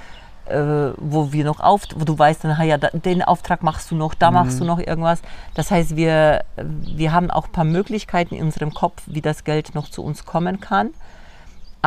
äh, 0.45 0.93
wo 0.97 1.31
wir 1.31 1.43
noch 1.43 1.59
auf, 1.59 1.83
wo 1.95 2.05
du 2.05 2.17
weißt, 2.17 2.45
dann, 2.45 2.65
ja, 2.65 2.77
den 2.77 3.21
Auftrag 3.21 3.61
machst 3.61 3.91
du 3.91 3.95
noch, 3.95 4.13
da 4.13 4.31
mhm. 4.31 4.35
machst 4.35 4.59
du 4.59 4.65
noch 4.65 4.79
irgendwas. 4.79 5.21
Das 5.53 5.69
heißt, 5.69 5.95
wir, 5.95 6.43
wir 6.55 7.11
haben 7.11 7.29
auch 7.29 7.47
ein 7.47 7.51
paar 7.51 7.65
Möglichkeiten 7.65 8.35
in 8.35 8.45
unserem 8.45 8.73
Kopf, 8.73 9.03
wie 9.05 9.21
das 9.21 9.43
Geld 9.43 9.75
noch 9.75 9.89
zu 9.89 10.03
uns 10.03 10.25
kommen 10.25 10.59
kann. 10.59 10.91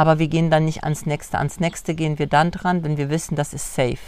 Aber 0.01 0.19
wir 0.19 0.29
gehen 0.29 0.51
dann 0.51 0.65
nicht 0.65 0.83
ans 0.83 1.05
nächste. 1.05 1.37
Ans 1.37 1.61
nächste 1.61 1.95
gehen 1.95 2.19
wir 2.19 2.27
dann 2.27 2.53
dran, 2.53 2.83
wenn 2.83 2.97
wir 2.97 3.11
wissen, 3.11 3.37
das 3.37 3.53
ist 3.53 3.75
safe. 3.75 3.99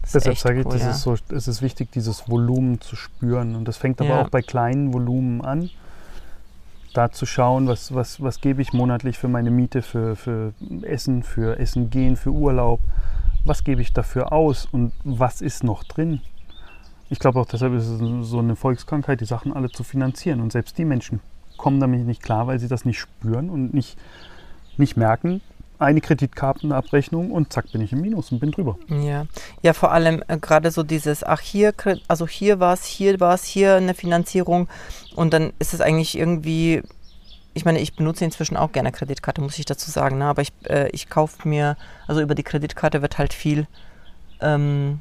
Das 0.00 0.12
Deshalb 0.12 0.38
sage 0.38 0.60
ich, 0.60 0.66
cool, 0.66 0.78
ja. 0.78 0.88
ist 0.88 1.02
so, 1.02 1.14
es 1.28 1.48
ist 1.48 1.60
wichtig, 1.60 1.92
dieses 1.92 2.30
Volumen 2.30 2.80
zu 2.80 2.96
spüren. 2.96 3.56
Und 3.56 3.68
das 3.68 3.76
fängt 3.76 4.00
aber 4.00 4.08
ja. 4.08 4.22
auch 4.22 4.30
bei 4.30 4.40
kleinen 4.40 4.94
Volumen 4.94 5.42
an. 5.42 5.68
Da 6.94 7.12
zu 7.12 7.26
schauen, 7.26 7.68
was, 7.68 7.94
was, 7.94 8.22
was 8.22 8.40
gebe 8.40 8.62
ich 8.62 8.72
monatlich 8.72 9.18
für 9.18 9.28
meine 9.28 9.50
Miete, 9.50 9.82
für, 9.82 10.16
für 10.16 10.54
Essen, 10.80 11.22
für 11.22 11.58
Essen 11.58 11.90
gehen, 11.90 12.16
für 12.16 12.30
Urlaub. 12.30 12.80
Was 13.44 13.64
gebe 13.64 13.82
ich 13.82 13.92
dafür 13.92 14.32
aus 14.32 14.64
und 14.64 14.92
was 15.04 15.42
ist 15.42 15.62
noch 15.62 15.84
drin? 15.84 16.22
Ich 17.10 17.18
glaube 17.18 17.38
auch 17.38 17.46
deshalb 17.46 17.74
ist 17.74 17.86
es 17.86 18.00
so 18.30 18.38
eine 18.38 18.56
Volkskrankheit, 18.56 19.20
die 19.20 19.26
Sachen 19.26 19.52
alle 19.52 19.68
zu 19.68 19.84
finanzieren. 19.84 20.40
Und 20.40 20.52
selbst 20.52 20.78
die 20.78 20.86
Menschen 20.86 21.20
kommen 21.58 21.80
damit 21.80 22.06
nicht 22.06 22.22
klar, 22.22 22.46
weil 22.46 22.58
sie 22.58 22.68
das 22.68 22.86
nicht 22.86 22.98
spüren 22.98 23.50
und 23.50 23.74
nicht 23.74 23.98
nicht 24.78 24.96
merken, 24.96 25.40
eine 25.78 26.00
Kreditkartenabrechnung 26.00 27.30
und 27.30 27.52
zack 27.52 27.70
bin 27.72 27.80
ich 27.80 27.92
im 27.92 28.00
Minus 28.00 28.32
und 28.32 28.40
bin 28.40 28.50
drüber. 28.50 28.78
Ja, 28.88 29.26
ja 29.62 29.72
vor 29.72 29.92
allem 29.92 30.22
äh, 30.28 30.38
gerade 30.38 30.70
so 30.70 30.82
dieses, 30.82 31.22
ach 31.22 31.40
hier, 31.40 31.74
also 32.08 32.26
hier 32.26 32.60
war 32.60 32.74
es, 32.74 32.84
hier 32.84 33.20
war 33.20 33.34
es, 33.34 33.44
hier 33.44 33.74
eine 33.74 33.94
Finanzierung. 33.94 34.68
Und 35.14 35.32
dann 35.32 35.52
ist 35.58 35.74
es 35.74 35.80
eigentlich 35.80 36.16
irgendwie, 36.16 36.82
ich 37.54 37.64
meine, 37.64 37.80
ich 37.80 37.94
benutze 37.94 38.24
inzwischen 38.24 38.56
auch 38.56 38.72
gerne 38.72 38.92
Kreditkarte, 38.92 39.40
muss 39.40 39.58
ich 39.58 39.66
dazu 39.66 39.90
sagen, 39.90 40.18
ne? 40.18 40.26
aber 40.26 40.42
ich, 40.42 40.52
äh, 40.68 40.88
ich 40.90 41.08
kaufe 41.08 41.46
mir, 41.48 41.76
also 42.06 42.20
über 42.20 42.34
die 42.34 42.42
Kreditkarte 42.42 43.02
wird 43.02 43.18
halt 43.18 43.34
viel 43.34 43.66
ähm, 44.40 45.00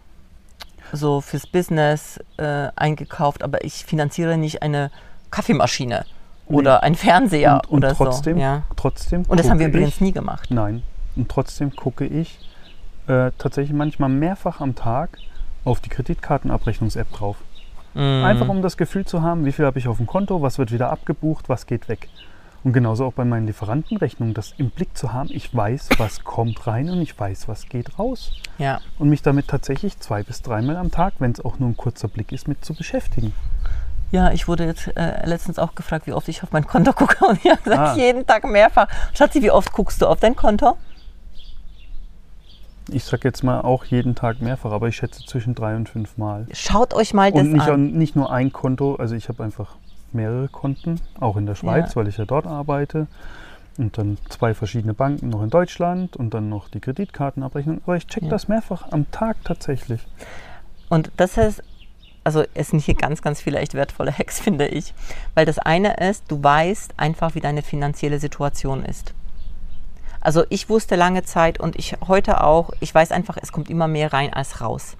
so 0.91 1.21
fürs 1.21 1.47
Business 1.47 2.19
äh, 2.37 2.69
eingekauft, 2.75 3.43
aber 3.43 3.63
ich 3.63 3.85
finanziere 3.85 4.37
nicht 4.37 4.61
eine 4.61 4.91
Kaffeemaschine 5.31 6.05
oder 6.47 6.83
ein 6.83 6.95
Fernseher 6.95 7.61
und, 7.67 7.71
und 7.71 7.77
oder 7.85 7.95
trotzdem, 7.95 8.35
so. 8.35 8.41
Ja. 8.41 8.63
Trotzdem 8.75 9.23
und 9.27 9.39
das 9.39 9.49
haben 9.49 9.59
wir 9.59 9.67
übrigens 9.67 10.01
nie 10.01 10.11
gemacht. 10.11 10.51
Nein. 10.51 10.83
Und 11.15 11.29
trotzdem 11.29 11.75
gucke 11.75 12.05
ich 12.05 12.39
äh, 13.07 13.31
tatsächlich 13.37 13.73
manchmal 13.75 14.09
mehrfach 14.09 14.61
am 14.61 14.75
Tag 14.75 15.17
auf 15.63 15.79
die 15.79 15.89
Kreditkartenabrechnungs-App 15.89 17.11
drauf. 17.11 17.37
Mm. 17.93 18.23
Einfach 18.23 18.49
um 18.49 18.61
das 18.61 18.77
Gefühl 18.77 19.05
zu 19.05 19.21
haben, 19.21 19.45
wie 19.45 19.51
viel 19.51 19.65
habe 19.65 19.79
ich 19.79 19.87
auf 19.87 19.97
dem 19.97 20.07
Konto, 20.07 20.41
was 20.41 20.57
wird 20.57 20.71
wieder 20.71 20.89
abgebucht, 20.91 21.49
was 21.49 21.65
geht 21.65 21.87
weg. 21.89 22.09
Und 22.63 22.73
genauso 22.73 23.05
auch 23.05 23.13
bei 23.13 23.25
meinen 23.25 23.45
Lieferantenrechnungen, 23.45 24.33
das 24.33 24.55
im 24.57 24.71
Blick 24.71 24.97
zu 24.97 25.13
haben, 25.13 25.29
ich 25.31 25.55
weiß, 25.55 25.89
was 25.99 26.23
kommt 26.23 26.65
rein 26.65 26.89
und 26.89 26.99
ich 26.99 27.17
weiß, 27.17 27.47
was 27.47 27.69
geht 27.69 27.99
raus. 27.99 28.31
Ja. 28.57 28.81
Und 28.97 29.09
mich 29.09 29.21
damit 29.21 29.47
tatsächlich 29.47 29.99
zwei 29.99 30.23
bis 30.23 30.41
dreimal 30.41 30.77
am 30.77 30.89
Tag, 30.89 31.13
wenn 31.19 31.31
es 31.31 31.45
auch 31.45 31.59
nur 31.59 31.69
ein 31.69 31.77
kurzer 31.77 32.07
Blick 32.07 32.31
ist, 32.31 32.47
mit 32.47 32.65
zu 32.65 32.73
beschäftigen. 32.73 33.33
Ja, 34.11 34.31
ich 34.31 34.47
wurde 34.47 34.65
jetzt 34.65 34.87
äh, 34.95 35.25
letztens 35.25 35.59
auch 35.59 35.75
gefragt, 35.75 36.07
wie 36.07 36.13
oft 36.13 36.27
ich 36.29 36.41
auf 36.43 36.51
mein 36.51 36.65
Konto 36.65 36.93
gucke. 36.93 37.25
Und 37.25 37.43
ich 37.43 37.51
habe 37.51 37.61
gesagt, 37.61 37.81
Ah. 37.81 37.95
jeden 37.95 38.25
Tag 38.25 38.43
mehrfach. 38.45 38.87
Schatzi, 39.13 39.41
wie 39.41 39.51
oft 39.51 39.71
guckst 39.73 40.01
du 40.01 40.07
auf 40.07 40.19
dein 40.19 40.35
Konto? 40.35 40.77
Ich 42.89 43.03
sag 43.03 43.23
jetzt 43.23 43.43
mal 43.43 43.61
auch 43.61 43.85
jeden 43.85 44.13
Tag 44.13 44.41
mehrfach, 44.41 44.71
aber 44.71 44.87
ich 44.87 44.95
schätze 44.95 45.25
zwischen 45.25 45.55
drei 45.55 45.75
und 45.75 45.89
fünf 45.89 46.17
Mal. 46.17 46.45
Schaut 46.51 46.93
euch 46.93 47.13
mal 47.15 47.31
das 47.31 47.41
Und 47.41 47.53
nicht, 47.53 47.67
an. 47.67 47.93
nicht 47.93 48.15
nur 48.15 48.31
ein 48.31 48.53
Konto, 48.53 48.95
also 48.95 49.15
ich 49.15 49.27
habe 49.27 49.43
einfach 49.43 49.75
mehrere 50.13 50.47
Konten, 50.49 51.01
auch 51.19 51.35
in 51.35 51.47
der 51.47 51.55
Schweiz, 51.55 51.89
Ja. 51.89 51.95
weil 51.95 52.07
ich 52.07 52.17
ja 52.17 52.25
dort 52.25 52.45
arbeite. 52.45 53.07
Und 53.77 53.97
dann 53.97 54.17
zwei 54.29 54.53
verschiedene 54.53 54.93
Banken 54.93 55.29
noch 55.29 55.41
in 55.41 55.49
Deutschland 55.49 56.15
und 56.15 56.33
dann 56.33 56.47
noch 56.47 56.69
die 56.69 56.79
Kreditkartenabrechnung. 56.79 57.81
Aber 57.85 57.97
ich 57.97 58.07
check 58.07 58.23
Ja. 58.23 58.29
das 58.29 58.47
mehrfach 58.47 58.91
am 58.91 59.09
Tag 59.11 59.37
tatsächlich. 59.43 59.99
Und 60.87 61.11
das 61.17 61.37
ist, 61.37 61.63
also 62.25 62.43
es 62.55 62.69
sind 62.69 62.79
hier 62.79 62.95
ganz, 62.95 63.21
ganz 63.21 63.39
viele 63.39 63.59
echt 63.59 63.75
wertvolle 63.75 64.11
Hacks, 64.11 64.39
finde 64.41 64.67
ich. 64.67 64.93
Weil 65.33 65.45
das 65.45 65.59
eine 65.59 65.95
ist, 65.97 66.25
du 66.27 66.43
weißt 66.43 66.95
einfach, 66.97 67.35
wie 67.35 67.39
deine 67.39 67.61
finanzielle 67.61 68.19
Situation 68.19 68.83
ist. 68.83 69.13
Also 70.19 70.43
ich 70.49 70.67
wusste 70.67 70.95
lange 70.95 71.23
Zeit 71.23 71.59
und 71.59 71.77
ich 71.77 71.95
heute 72.07 72.43
auch, 72.43 72.71
ich 72.79 72.93
weiß 72.93 73.11
einfach, 73.11 73.37
es 73.39 73.51
kommt 73.51 73.69
immer 73.69 73.87
mehr 73.87 74.11
rein 74.11 74.33
als 74.33 74.59
raus. 74.59 74.97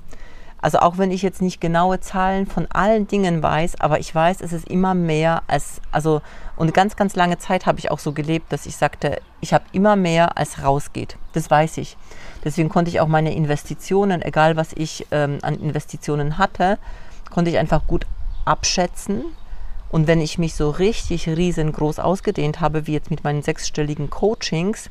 Also 0.62 0.80
auch 0.80 0.98
wenn 0.98 1.12
ich 1.12 1.24
jetzt 1.24 1.42
nicht 1.42 1.60
genaue 1.60 2.00
Zahlen 2.00 2.46
von 2.46 2.68
allen 2.72 3.08
Dingen 3.08 3.42
weiß, 3.42 3.82
aber 3.82 4.00
ich 4.00 4.14
weiß, 4.14 4.42
es 4.42 4.54
ist 4.54 4.68
immer 4.68 4.94
mehr 4.94 5.42
als, 5.48 5.82
also 5.92 6.22
und 6.56 6.74
ganz, 6.74 6.96
ganz 6.96 7.16
lange 7.16 7.38
Zeit 7.38 7.66
habe 7.66 7.80
ich 7.80 7.92
auch 7.92 8.00
so 8.00 8.14
gelebt, 8.14 8.52
dass 8.52 8.66
ich 8.66 8.76
sagte, 8.76 9.20
ich 9.42 9.54
habe 9.54 9.66
immer 9.74 9.96
mehr 9.96 10.38
als 10.38 10.64
rausgeht. 10.64 11.18
Das 11.34 11.50
weiß 11.52 11.78
ich. 11.78 11.98
Deswegen 12.44 12.70
konnte 12.70 12.90
ich 12.90 13.00
auch 13.00 13.08
meine 13.08 13.36
Investitionen, 13.36 14.22
egal 14.22 14.56
was 14.56 14.74
ich 14.74 15.06
ähm, 15.12 15.40
an 15.42 15.56
Investitionen 15.56 16.38
hatte, 16.38 16.78
konnte 17.36 17.52
ich 17.52 17.58
einfach 17.58 17.86
gut 17.86 18.06
abschätzen. 18.46 19.26
Und 19.90 20.08
wenn 20.08 20.22
ich 20.22 20.38
mich 20.38 20.56
so 20.56 20.70
richtig 20.70 21.28
riesengroß 21.28 22.00
ausgedehnt 22.00 22.62
habe, 22.62 22.88
wie 22.88 22.94
jetzt 22.94 23.12
mit 23.12 23.26
meinen 23.26 23.44
sechsstelligen 23.44 24.10
Coachings, 24.10 24.90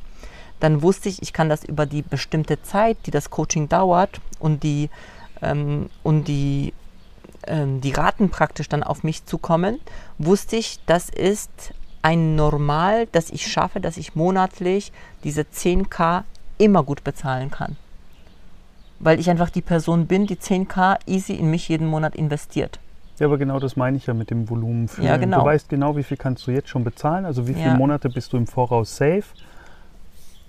dann 0.61 0.83
wusste 0.83 1.09
ich, 1.09 1.23
ich 1.23 1.33
kann 1.33 1.49
das 1.49 1.65
über 1.65 1.87
die 1.87 2.03
bestimmte 2.03 2.61
Zeit, 2.63 2.99
die 3.07 3.11
das 3.11 3.31
Coaching 3.31 3.71
dauert 3.71 4.21
und 4.41 4.63
die, 4.63 4.91
ähm, 5.41 5.89
und 6.03 6.29
die, 6.29 6.75
ähm, 7.47 7.81
die 7.81 7.93
Raten 7.93 8.29
praktisch 8.29 8.69
dann 8.69 8.83
auf 8.83 9.05
mich 9.05 9.25
zukommen, 9.25 9.81
wusste 10.19 10.57
ich, 10.57 10.81
das 10.85 11.09
ist 11.09 11.73
ein 12.03 12.37
Normal, 12.37 13.07
das 13.11 13.31
ich 13.31 13.51
schaffe, 13.51 13.81
dass 13.81 13.97
ich 13.97 14.15
monatlich 14.15 14.93
diese 15.25 15.47
10k 15.47 16.25
immer 16.59 16.83
gut 16.83 17.05
bezahlen 17.05 17.51
kann. 17.51 17.79
Weil 19.01 19.21
ich 19.21 19.29
einfach 19.29 19.51
die 19.51 19.63
Person 19.63 20.07
bin, 20.07 20.27
die 20.27 20.37
10k 20.37 20.99
easy 21.07 21.35
in 21.35 21.51
mich 21.51 21.69
jeden 21.69 21.87
Monat 21.87 22.15
investiert. 22.15 22.79
Ja, 23.19 23.27
aber 23.27 23.39
genau 23.39 23.61
das 23.61 23.77
meine 23.77 23.97
ich 23.97 24.07
ja 24.07 24.15
mit 24.15 24.31
dem 24.31 24.49
Volumen. 24.49 24.89
Fühlen. 24.89 25.07
Ja, 25.07 25.17
genau. 25.17 25.41
Du 25.41 25.45
weißt 25.47 25.69
genau, 25.69 25.97
wie 25.97 26.03
viel 26.03 26.17
kannst 26.17 26.47
du 26.47 26.51
jetzt 26.51 26.69
schon 26.69 26.85
bezahlen, 26.85 27.25
also 27.25 27.47
wie 27.47 27.55
viele 27.55 27.67
Ja. 27.67 27.75
Monate 27.75 28.09
bist 28.09 28.33
du 28.33 28.37
im 28.37 28.47
Voraus 28.47 28.97
safe. 28.97 29.25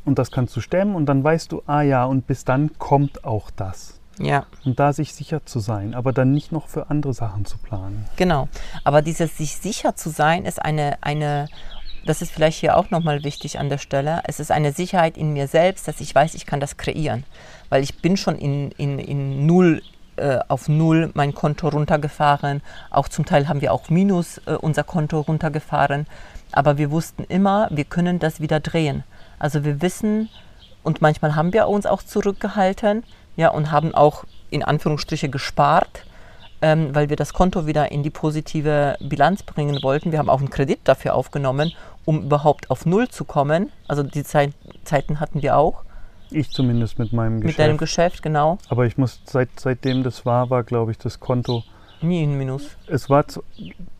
Und 0.03 0.19
das 0.19 0.31
kannst 0.31 0.55
du 0.55 0.61
stemmen 0.61 0.95
und 0.95 1.07
dann 1.07 1.23
weißt 1.23 1.51
du, 1.51 1.63
ah 1.65 1.81
ja, 1.81 2.05
und 2.05 2.27
bis 2.27 2.45
dann 2.45 2.77
kommt 2.77 3.25
auch 3.25 3.49
das. 3.49 3.99
Ja. 4.19 4.45
Und 4.63 4.79
da 4.79 4.93
sich 4.93 5.13
sicher 5.13 5.45
zu 5.45 5.59
sein, 5.59 5.93
aber 5.93 6.13
dann 6.13 6.31
nicht 6.31 6.51
noch 6.51 6.67
für 6.67 6.89
andere 6.89 7.13
Sachen 7.13 7.45
zu 7.45 7.57
planen. 7.57 8.05
Genau. 8.15 8.47
Aber 8.83 9.01
dieses 9.01 9.37
sich 9.37 9.57
sicher 9.57 9.95
zu 9.95 10.09
sein, 10.09 10.45
ist 10.45 10.61
eine, 10.61 10.97
eine 11.01 11.47
das 12.05 12.21
ist 12.21 12.31
vielleicht 12.31 12.59
hier 12.59 12.77
auch 12.77 12.91
nochmal 12.91 13.23
wichtig 13.23 13.59
an 13.59 13.69
der 13.69 13.77
Stelle. 13.77 14.21
Es 14.25 14.39
ist 14.39 14.51
eine 14.51 14.71
Sicherheit 14.71 15.17
in 15.17 15.33
mir 15.33 15.47
selbst, 15.47 15.87
dass 15.87 16.01
ich 16.01 16.13
weiß, 16.13 16.35
ich 16.35 16.45
kann 16.45 16.59
das 16.59 16.77
kreieren. 16.77 17.23
Weil 17.69 17.83
ich 17.83 18.01
bin 18.01 18.15
schon 18.15 18.37
in, 18.37 18.71
in, 18.71 18.99
in 18.99 19.45
null, 19.45 19.81
äh, 20.17 20.39
auf 20.47 20.67
null 20.67 21.11
mein 21.15 21.33
Konto 21.33 21.67
runtergefahren. 21.67 22.61
Auch 22.91 23.07
zum 23.07 23.25
Teil 23.25 23.47
haben 23.47 23.61
wir 23.61 23.73
auch 23.73 23.89
minus 23.89 24.37
äh, 24.45 24.53
unser 24.53 24.83
Konto 24.83 25.19
runtergefahren. 25.21 26.05
Aber 26.51 26.77
wir 26.77 26.91
wussten 26.91 27.23
immer, 27.23 27.67
wir 27.71 27.85
können 27.85 28.19
das 28.19 28.39
wieder 28.39 28.59
drehen. 28.59 29.03
Also 29.39 29.63
wir 29.63 29.81
wissen, 29.81 30.29
und 30.83 31.01
manchmal 31.01 31.35
haben 31.35 31.53
wir 31.53 31.67
uns 31.67 31.85
auch 31.85 32.03
zurückgehalten, 32.03 33.03
ja, 33.35 33.49
und 33.49 33.71
haben 33.71 33.93
auch 33.93 34.23
in 34.49 34.63
Anführungsstriche 34.63 35.29
gespart 35.29 36.05
ähm, 36.61 36.93
weil 36.95 37.09
wir 37.09 37.15
das 37.15 37.33
Konto 37.33 37.67
wieder 37.67 37.91
in 37.91 38.03
die 38.03 38.09
positive 38.09 38.95
Bilanz 39.01 39.43
bringen 39.43 39.81
wollten. 39.83 40.11
Wir 40.11 40.19
haben 40.19 40.29
auch 40.29 40.39
einen 40.39 40.49
Kredit 40.49 40.79
dafür 40.85 41.15
aufgenommen, 41.15 41.71
um 42.05 42.23
überhaupt 42.23 42.69
auf 42.71 42.85
Null 42.85 43.07
zu 43.09 43.25
kommen. 43.25 43.71
Also 43.87 44.03
die 44.03 44.23
Zeit, 44.23 44.53
Zeiten 44.83 45.19
hatten 45.19 45.41
wir 45.41 45.57
auch 45.57 45.83
Ich 46.31 46.49
zumindest 46.51 46.97
mit 46.99 47.13
meinem 47.13 47.35
mit 47.35 47.43
Geschäft. 47.43 47.59
deinem 47.59 47.77
Geschäft, 47.77 48.23
genau. 48.23 48.57
aber 48.69 48.85
ich 48.85 48.97
muss, 48.97 49.21
seit, 49.25 49.49
seitdem 49.59 50.03
das 50.03 50.25
war, 50.25 50.49
war 50.49 50.63
glaube 50.63 50.91
ich 50.91 50.97
das 50.97 51.19
Konto. 51.19 51.63
Nie 52.01 52.23
in 52.23 52.37
Minus. 52.37 52.75
Es 52.87 53.09
war, 53.09 53.23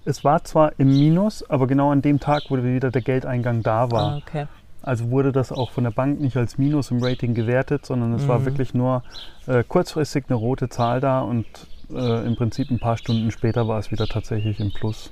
es 0.04 0.24
war 0.24 0.44
zwar 0.44 0.74
im 0.78 0.89
Minus, 0.89 1.50
aber 1.50 1.65
genau 1.68 1.91
an 1.91 2.02
dem 2.02 2.20
Tag, 2.20 2.44
wo 2.50 2.62
wieder 2.62 2.91
der 2.91 3.02
Geldeingang 3.02 3.63
da 3.63 3.89
war. 3.91 4.13
Ah, 4.13 4.18
okay. 4.18 4.46
Also 4.84 5.10
wurde 5.10 5.32
das 5.32 5.52
auch 5.52 5.72
von 5.72 5.84
der 5.86 5.91
Bank 5.91 6.20
nicht 6.20 6.38
als 6.38 6.60
Minus 6.60 6.91
im 6.91 7.02
Rating 7.04 7.34
gewertet, 7.34 7.86
sondern 7.88 8.13
es 8.13 8.28
war 8.28 8.39
Mhm. 8.39 8.46
wirklich 8.46 8.74
nur 8.76 9.02
äh, 9.48 9.63
kurzfristig 9.63 10.26
eine 10.28 10.38
rote 10.38 10.70
Zahl 10.70 11.00
da 11.02 11.22
und 11.22 11.46
äh, 11.91 12.26
im 12.26 12.36
Prinzip 12.36 12.71
ein 12.71 12.80
paar 12.80 12.98
Stunden 12.98 13.32
später 13.32 13.67
war 13.67 13.80
es 13.80 13.91
wieder 13.91 14.08
tatsächlich 14.08 14.60
im 14.60 14.71
Plus. 14.71 15.12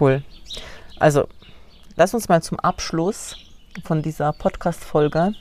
Cool. 0.00 0.22
Also, 0.98 1.28
lass 1.96 2.14
uns 2.14 2.28
mal 2.28 2.42
zum 2.42 2.58
Abschluss 2.60 3.36
von 3.84 4.02
dieser 4.02 4.32
Podcast-Folge 4.32 5.34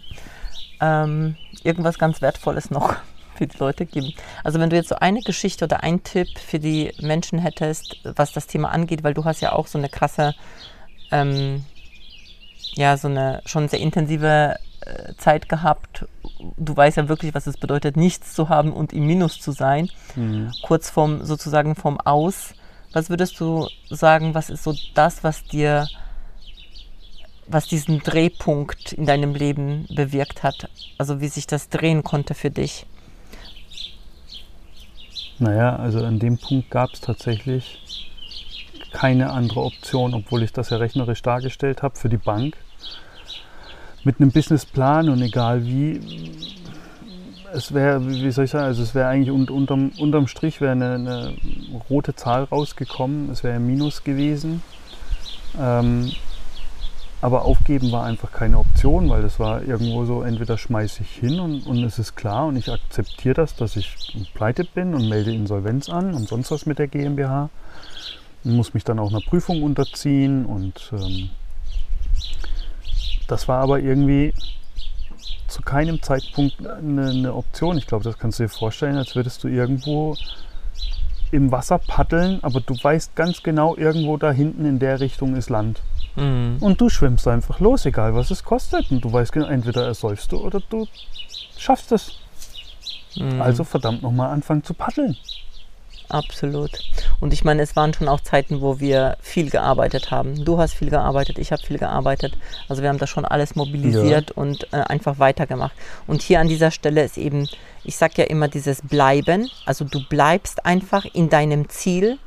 ähm, 0.81 1.35
irgendwas 1.63 1.97
ganz 1.97 2.21
Wertvolles 2.21 2.71
noch 2.71 2.95
für 3.35 3.47
die 3.47 3.57
Leute 3.57 3.85
geben. 3.85 4.13
Also, 4.43 4.59
wenn 4.59 4.69
du 4.69 4.75
jetzt 4.75 4.89
so 4.89 4.95
eine 4.95 5.21
Geschichte 5.21 5.65
oder 5.65 5.83
einen 5.83 6.03
Tipp 6.03 6.27
für 6.37 6.59
die 6.59 6.91
Menschen 6.99 7.39
hättest, 7.39 7.99
was 8.03 8.33
das 8.33 8.47
Thema 8.47 8.69
angeht, 8.71 9.03
weil 9.03 9.13
du 9.13 9.25
hast 9.25 9.41
ja 9.41 9.53
auch 9.53 9.67
so 9.67 9.77
eine 9.77 9.89
krasse, 9.89 10.35
ähm, 11.11 11.63
ja, 12.75 12.97
so 12.97 13.07
eine 13.07 13.41
schon 13.45 13.67
sehr 13.69 13.79
intensive 13.79 14.57
Zeit 15.17 15.49
gehabt. 15.49 16.05
Du 16.57 16.75
weißt 16.75 16.97
ja 16.97 17.09
wirklich, 17.09 17.33
was 17.33 17.47
es 17.47 17.57
bedeutet, 17.57 17.97
nichts 17.97 18.33
zu 18.33 18.49
haben 18.49 18.73
und 18.73 18.93
im 18.93 19.05
Minus 19.05 19.39
zu 19.39 19.51
sein 19.51 19.89
kurz 20.63 20.89
vorm 20.89 21.23
sozusagen 21.23 21.75
vom 21.75 21.99
Aus. 21.99 22.53
Was 22.93 23.09
würdest 23.09 23.39
du 23.39 23.67
sagen, 23.89 24.35
was 24.35 24.49
ist 24.49 24.63
so 24.63 24.75
das, 24.93 25.23
was 25.23 25.43
dir, 25.43 25.87
was 27.47 27.67
diesen 27.67 27.99
Drehpunkt 27.99 28.93
in 28.93 29.05
deinem 29.05 29.33
Leben 29.33 29.87
bewirkt 29.95 30.43
hat? 30.43 30.69
Also 30.97 31.19
wie 31.19 31.27
sich 31.27 31.47
das 31.47 31.69
drehen 31.69 32.03
konnte 32.03 32.35
für 32.35 32.51
dich? 32.51 32.85
Naja, 35.39 35.75
also 35.75 36.05
an 36.05 36.19
dem 36.19 36.37
Punkt 36.37 36.69
gab 36.69 36.91
es 36.93 37.01
tatsächlich 37.01 37.79
keine 38.91 39.31
andere 39.31 39.61
Option, 39.61 40.13
obwohl 40.13 40.43
ich 40.43 40.53
das 40.53 40.69
ja 40.69 40.77
rechnerisch 40.77 41.23
dargestellt 41.23 41.81
habe 41.81 41.97
für 41.97 42.09
die 42.09 42.17
Bank. 42.17 42.55
Mit 44.03 44.19
einem 44.19 44.31
Businessplan 44.31 45.09
und 45.09 45.21
egal 45.21 45.65
wie, 45.65 45.99
es 47.53 47.73
wäre, 47.73 48.05
wie 48.05 48.31
soll 48.31 48.45
ich 48.45 48.51
sagen, 48.51 48.65
also 48.65 48.83
es 48.83 48.95
wäre 48.95 49.07
eigentlich 49.07 49.31
un, 49.31 49.47
unterm, 49.47 49.91
unterm 49.97 50.27
Strich 50.27 50.59
wäre 50.59 50.73
eine, 50.73 50.95
eine 50.95 51.33
rote 51.89 52.15
Zahl 52.15 52.43
rausgekommen, 52.43 53.29
es 53.29 53.43
wäre 53.43 53.55
ein 53.55 53.65
Minus 53.65 54.03
gewesen. 54.03 54.61
Ähm, 55.59 56.11
aber 57.21 57.45
aufgeben 57.45 57.93
war 57.93 58.03
einfach 58.03 58.33
keine 58.33 58.57
Option, 58.57 59.09
weil 59.09 59.21
das 59.21 59.39
war 59.39 59.63
irgendwo 59.63 60.03
so, 60.03 60.23
entweder 60.23 60.57
schmeiße 60.57 61.03
ich 61.03 61.09
hin 61.09 61.39
und, 61.39 61.65
und 61.65 61.81
es 61.85 61.97
ist 61.97 62.15
klar 62.15 62.47
und 62.47 62.57
ich 62.57 62.69
akzeptiere 62.69 63.35
das, 63.35 63.55
dass 63.55 63.77
ich 63.77 63.95
pleite 64.33 64.65
bin 64.65 64.93
und 64.93 65.07
melde 65.07 65.31
Insolvenz 65.31 65.87
an 65.87 66.15
und 66.15 66.27
sonst 66.27 66.51
was 66.51 66.65
mit 66.65 66.79
der 66.79 66.89
GmbH. 66.89 67.49
Und 68.43 68.57
muss 68.57 68.73
mich 68.73 68.83
dann 68.83 68.99
auch 68.99 69.09
einer 69.09 69.21
Prüfung 69.21 69.63
unterziehen 69.63 70.45
und 70.45 70.91
ähm, 70.91 71.29
das 73.27 73.47
war 73.47 73.61
aber 73.61 73.79
irgendwie 73.79 74.33
zu 75.47 75.61
keinem 75.61 76.01
Zeitpunkt 76.01 76.65
eine, 76.65 77.09
eine 77.09 77.33
Option. 77.33 77.77
Ich 77.77 77.87
glaube, 77.87 78.03
das 78.03 78.17
kannst 78.17 78.39
du 78.39 78.43
dir 78.43 78.49
vorstellen, 78.49 78.97
als 78.97 79.15
würdest 79.15 79.43
du 79.43 79.47
irgendwo 79.47 80.15
im 81.31 81.51
Wasser 81.51 81.79
paddeln, 81.79 82.39
aber 82.43 82.61
du 82.61 82.75
weißt 82.81 83.15
ganz 83.15 83.41
genau, 83.43 83.75
irgendwo 83.75 84.17
da 84.17 84.31
hinten 84.31 84.65
in 84.65 84.79
der 84.79 84.99
Richtung 84.99 85.35
ist 85.35 85.49
Land. 85.49 85.81
Mhm. 86.15 86.57
Und 86.59 86.79
du 86.79 86.89
schwimmst 86.89 87.27
einfach 87.27 87.59
los, 87.59 87.85
egal 87.85 88.13
was 88.15 88.31
es 88.31 88.43
kostet. 88.43 88.91
Und 88.91 89.03
du 89.03 89.11
weißt 89.11 89.31
genau, 89.31 89.47
entweder 89.47 89.85
ersäufst 89.85 90.31
du 90.31 90.37
oder 90.37 90.61
du 90.69 90.87
schaffst 91.57 91.91
es. 91.91 92.13
Mhm. 93.15 93.41
Also 93.41 93.63
verdammt 93.63 94.03
nochmal 94.03 94.29
anfangen 94.29 94.63
zu 94.63 94.73
paddeln. 94.73 95.17
Absolut. 96.13 96.69
Und 97.19 97.33
ich 97.33 97.43
meine, 97.43 97.63
es 97.63 97.75
waren 97.75 97.91
schon 97.91 98.07
auch 98.07 98.21
Zeiten, 98.21 98.61
wo 98.61 98.79
wir 98.79 99.17
viel 99.19 99.49
gearbeitet 99.49 100.11
haben. 100.11 100.45
Du 100.45 100.59
hast 100.59 100.75
viel 100.75 100.91
gearbeitet, 100.91 101.39
ich 101.39 101.51
habe 101.51 101.65
viel 101.65 101.79
gearbeitet. 101.79 102.37
Also 102.69 102.83
wir 102.83 102.89
haben 102.89 102.99
da 102.99 103.07
schon 103.07 103.25
alles 103.25 103.55
mobilisiert 103.55 104.29
und 104.29 104.71
äh, 104.71 104.77
einfach 104.77 105.17
weitergemacht. 105.17 105.73
Und 106.05 106.21
hier 106.21 106.39
an 106.39 106.47
dieser 106.47 106.69
Stelle 106.69 107.03
ist 107.03 107.17
eben, 107.17 107.49
ich 107.83 107.97
sage 107.97 108.13
ja 108.17 108.23
immer 108.25 108.47
dieses 108.47 108.83
Bleiben. 108.83 109.49
Also 109.65 109.85
du 109.85 110.07
bleibst 110.07 110.67
einfach 110.67 111.03
in 111.03 111.29
deinem 111.29 111.67
Ziel, 111.69 112.19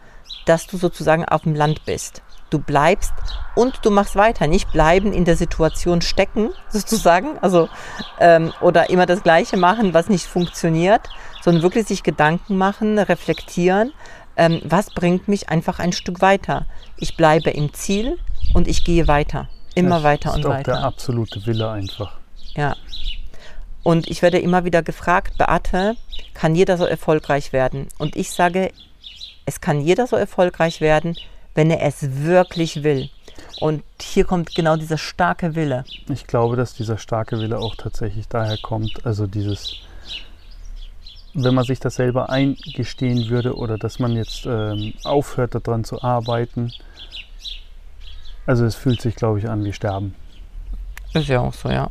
dass 0.46 0.66
du 0.66 0.79
sozusagen 0.79 1.25
auf 1.25 1.42
dem 1.42 1.55
Land 1.55 1.85
bist. 1.85 2.22
Du 2.51 2.59
bleibst 2.59 3.13
und 3.55 3.81
du 3.83 3.91
machst 3.91 4.17
weiter. 4.17 4.47
Nicht 4.47 4.73
bleiben 4.73 5.13
in 5.13 5.25
der 5.25 5.37
Situation 5.37 6.01
stecken, 6.01 6.51
sozusagen, 6.69 7.39
also 7.41 7.69
ähm, 8.21 8.53
oder 8.61 8.91
immer 8.91 9.07
das 9.07 9.23
Gleiche 9.23 9.57
machen, 9.57 9.95
was 9.95 10.09
nicht 10.09 10.27
funktioniert, 10.27 11.09
sondern 11.43 11.63
wirklich 11.63 11.87
sich 11.87 12.03
Gedanken 12.03 12.57
machen, 12.57 12.99
reflektieren. 12.99 13.93
Ähm, 14.37 14.61
was 14.65 14.91
bringt 14.91 15.29
mich 15.29 15.49
einfach 15.49 15.79
ein 15.79 15.93
Stück 15.93 16.21
weiter? 16.21 16.67
Ich 16.99 17.17
bleibe 17.17 17.51
im 17.51 17.73
Ziel 17.73 18.19
und 18.55 18.69
ich 18.69 18.85
gehe 18.85 19.09
weiter, 19.09 19.49
immer 19.75 19.97
das 19.97 20.05
weiter 20.05 20.35
und 20.35 20.41
ist 20.41 20.47
auch 20.47 20.51
weiter. 20.51 20.73
der 20.73 20.85
absolute 20.85 21.47
Wille 21.47 21.71
einfach. 21.71 22.19
Ja. 22.55 22.77
Und 23.83 24.09
ich 24.09 24.21
werde 24.21 24.39
immer 24.39 24.65
wieder 24.65 24.83
gefragt, 24.83 25.39
Beate, 25.39 25.97
kann 26.35 26.55
jeder 26.55 26.77
so 26.77 26.85
erfolgreich 26.85 27.53
werden? 27.53 27.89
Und 27.99 28.17
ich 28.17 28.31
sage, 28.31 28.73
es 29.47 29.61
kann 29.61 29.81
jeder 29.81 30.07
so 30.07 30.17
erfolgreich 30.17 30.81
werden, 30.81 31.17
wenn 31.57 31.71
er 31.71 31.83
es 31.83 32.23
wirklich 32.23 32.85
will. 32.85 33.09
Und 33.61 33.83
hier 34.01 34.25
kommt 34.25 34.55
genau 34.55 34.77
dieser 34.77 34.99
starke 34.99 35.57
Wille. 35.57 35.85
Ich 36.09 36.27
glaube, 36.27 36.55
dass 36.55 36.75
dieser 36.75 36.99
starke 36.99 37.40
Wille 37.40 37.59
auch 37.59 37.75
tatsächlich 37.75 38.29
daher 38.29 38.59
kommt, 38.59 39.05
also 39.05 39.27
dieses, 39.27 39.77
wenn 41.35 41.55
man 41.55 41.64
sich 41.64 41.81
das 41.81 41.97
selber 41.97 42.29
eingestehen 42.29 43.31
würde 43.31 43.57
oder 43.57 43.79
dass 43.79 43.99
man 43.99 44.12
jetzt 44.12 44.45
ähm, 44.47 44.92
aufhört 45.05 45.55
daran 45.55 45.85
zu 45.85 46.03
arbeiten, 46.03 46.73
also 48.45 48.64
es 48.64 48.75
fühlt 48.75 49.01
sich, 49.01 49.16
glaube 49.16 49.38
ich, 49.38 49.49
an 49.49 49.64
wie 49.64 49.73
Sterben. 49.73 50.14
Ist 51.14 51.29
ja 51.29 51.40
auch 51.40 51.55
so, 51.55 51.71
ja. 51.71 51.90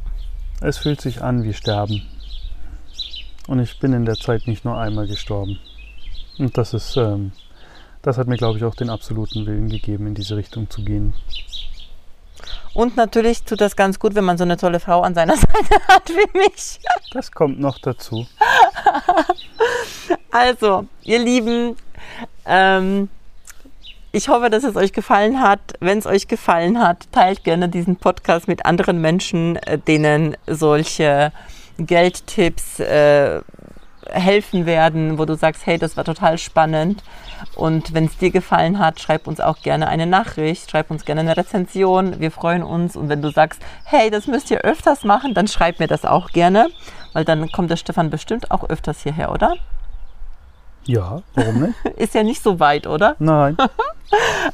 Es 0.62 0.78
fühlt 0.78 1.02
sich 1.02 1.22
an 1.22 1.44
wie 1.44 1.54
Sterben. 1.54 2.04
Und 3.48 3.60
ich 3.60 3.80
bin 3.80 3.94
in 3.94 4.06
der 4.06 4.16
Zeit 4.16 4.48
nicht 4.48 4.64
nur 4.64 4.78
einmal 4.78 5.08
gestorben. 5.08 5.60
Und 6.38 6.58
das 6.58 6.74
ist, 6.74 6.96
ähm, 6.98 7.32
das 8.06 8.20
hat 8.20 8.28
mir, 8.28 8.38
glaube 8.38 8.58
ich, 8.58 8.64
auch 8.64 8.76
den 8.76 8.92
absoluten 8.92 9.48
Willen 9.48 9.68
gegeben, 9.68 10.06
in 10.06 10.14
diese 10.14 10.38
Richtung 10.38 10.70
zu 10.70 10.84
gehen. 10.84 11.16
Und 12.76 12.98
natürlich 12.98 13.44
tut 13.44 13.62
das 13.62 13.76
ganz 13.76 13.98
gut, 14.00 14.14
wenn 14.16 14.26
man 14.26 14.38
so 14.38 14.44
eine 14.44 14.58
tolle 14.58 14.80
Frau 14.80 15.02
an 15.02 15.16
seiner 15.16 15.36
Seite 15.38 15.88
hat 15.88 16.10
wie 16.10 16.38
mich. 16.38 16.80
Das 17.12 17.32
kommt 17.32 17.60
noch 17.60 17.80
dazu. 17.80 18.28
Also, 20.30 20.86
ihr 21.04 21.20
Lieben, 21.20 21.78
ähm, 22.46 23.08
ich 24.12 24.28
hoffe, 24.28 24.50
dass 24.50 24.66
es 24.66 24.76
euch 24.76 24.92
gefallen 24.92 25.42
hat. 25.42 25.62
Wenn 25.80 25.98
es 25.98 26.06
euch 26.06 26.28
gefallen 26.28 26.78
hat, 26.78 27.10
teilt 27.14 27.46
gerne 27.46 27.70
diesen 27.70 27.96
Podcast 27.96 28.50
mit 28.50 28.66
anderen 28.66 29.00
Menschen, 29.00 29.56
äh, 29.56 29.78
denen 29.78 30.36
solche 30.46 31.32
Geldtipps 31.78 32.82
äh, 32.82 33.42
helfen 34.10 34.66
werden, 34.66 35.18
wo 35.18 35.26
du 35.26 35.36
sagst, 35.36 35.66
hey, 35.66 35.78
das 35.78 35.98
war 35.98 36.04
total 36.04 36.38
spannend. 36.38 37.04
Und 37.56 37.94
wenn 37.94 38.06
es 38.06 38.18
dir 38.18 38.32
gefallen 38.32 38.80
hat, 38.80 39.00
schreib 39.00 39.28
uns 39.28 39.40
auch 39.40 39.62
gerne 39.62 39.88
eine 39.88 40.06
Nachricht, 40.06 40.70
schreib 40.70 40.92
uns 40.92 41.06
gerne 41.06 41.22
eine 41.22 41.38
Rezension. 41.38 42.20
Wir 42.20 42.32
freuen 42.32 42.64
uns. 42.64 42.96
Und 42.96 43.10
wenn 43.10 43.22
du 43.22 43.32
sagst, 43.32 43.62
hey, 43.84 44.10
das 44.10 44.28
müsst 44.28 44.52
ihr 44.52 44.62
öfters 44.62 45.04
machen, 45.04 45.34
dann 45.34 45.48
schreib 45.48 45.80
mir 45.80 45.88
das 45.88 46.06
auch 46.06 46.30
gerne, 46.30 46.68
weil 47.14 47.26
dann 47.26 47.52
kommt 47.52 47.70
der 47.70 47.78
Stefan 47.78 48.10
bestimmt 48.10 48.52
auch 48.52 48.70
öfters 48.70 49.02
hierher, 49.04 49.32
oder? 49.32 49.56
Ja, 50.88 51.24
warum 51.34 51.62
nicht? 51.62 51.74
Ist 51.98 52.14
ja 52.14 52.24
nicht 52.24 52.42
so 52.42 52.60
weit, 52.60 52.88
oder? 52.88 53.16
Nein. 53.20 53.58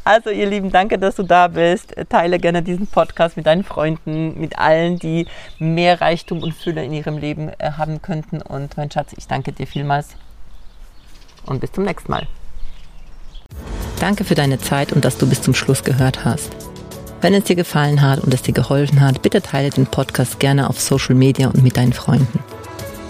Also 0.06 0.30
ihr 0.30 0.50
Lieben, 0.50 0.72
danke, 0.72 0.98
dass 0.98 1.15
du 1.15 1.24
da 1.24 1.50
bist. 1.50 1.94
Teile 2.10 2.39
gerne 2.39 2.63
diesen 2.63 2.88
Podcast 2.88 3.36
mit 3.36 3.46
deinen 3.46 3.65
Freunden, 3.65 4.39
mit 4.39 4.58
allen, 4.58 4.98
die 4.98 5.28
mehr 5.60 6.00
Reichtum 6.00 6.41
und 6.41 6.54
Fülle 6.54 6.84
in 6.84 6.94
ihrem 6.94 7.17
Leben 7.17 7.50
äh, 7.60 7.72
haben 7.78 8.02
könnten. 8.02 8.41
Und 8.41 8.78
mein 8.78 8.89
Schatz, 8.89 9.12
ich 9.17 9.28
danke 9.28 9.52
dir 9.52 9.67
vielmals 9.67 10.15
und 11.46 11.60
bis 11.60 11.74
zum 11.74 11.84
nächsten 11.84 12.12
Mal. 12.12 12.28
Danke 14.00 14.24
für 14.24 14.36
deine 14.36 14.58
Zeit 14.58 14.94
und 14.94 15.06
dass 15.06 15.17
du 15.17 15.28
bis 15.28 15.41
zum 15.41 15.54
Schluss 15.54 15.84
gehört 15.84 16.24
hast. 16.26 16.56
Wenn 17.20 17.34
es 17.36 17.44
dir 17.44 17.56
gefallen 17.56 18.02
hat 18.02 18.20
und 18.20 18.34
es 18.34 18.41
dir 18.41 18.54
geholfen 18.54 19.02
hat, 19.02 19.22
bitte 19.22 19.41
teile 19.41 19.70
den 19.70 19.86
Podcast 19.86 20.39
gerne 20.39 20.70
auf 20.70 20.80
Social 20.80 21.13
Media 21.13 21.50
und 21.50 21.62
mit 21.62 21.78
deinen 21.78 21.94
Freunden. 21.94 22.39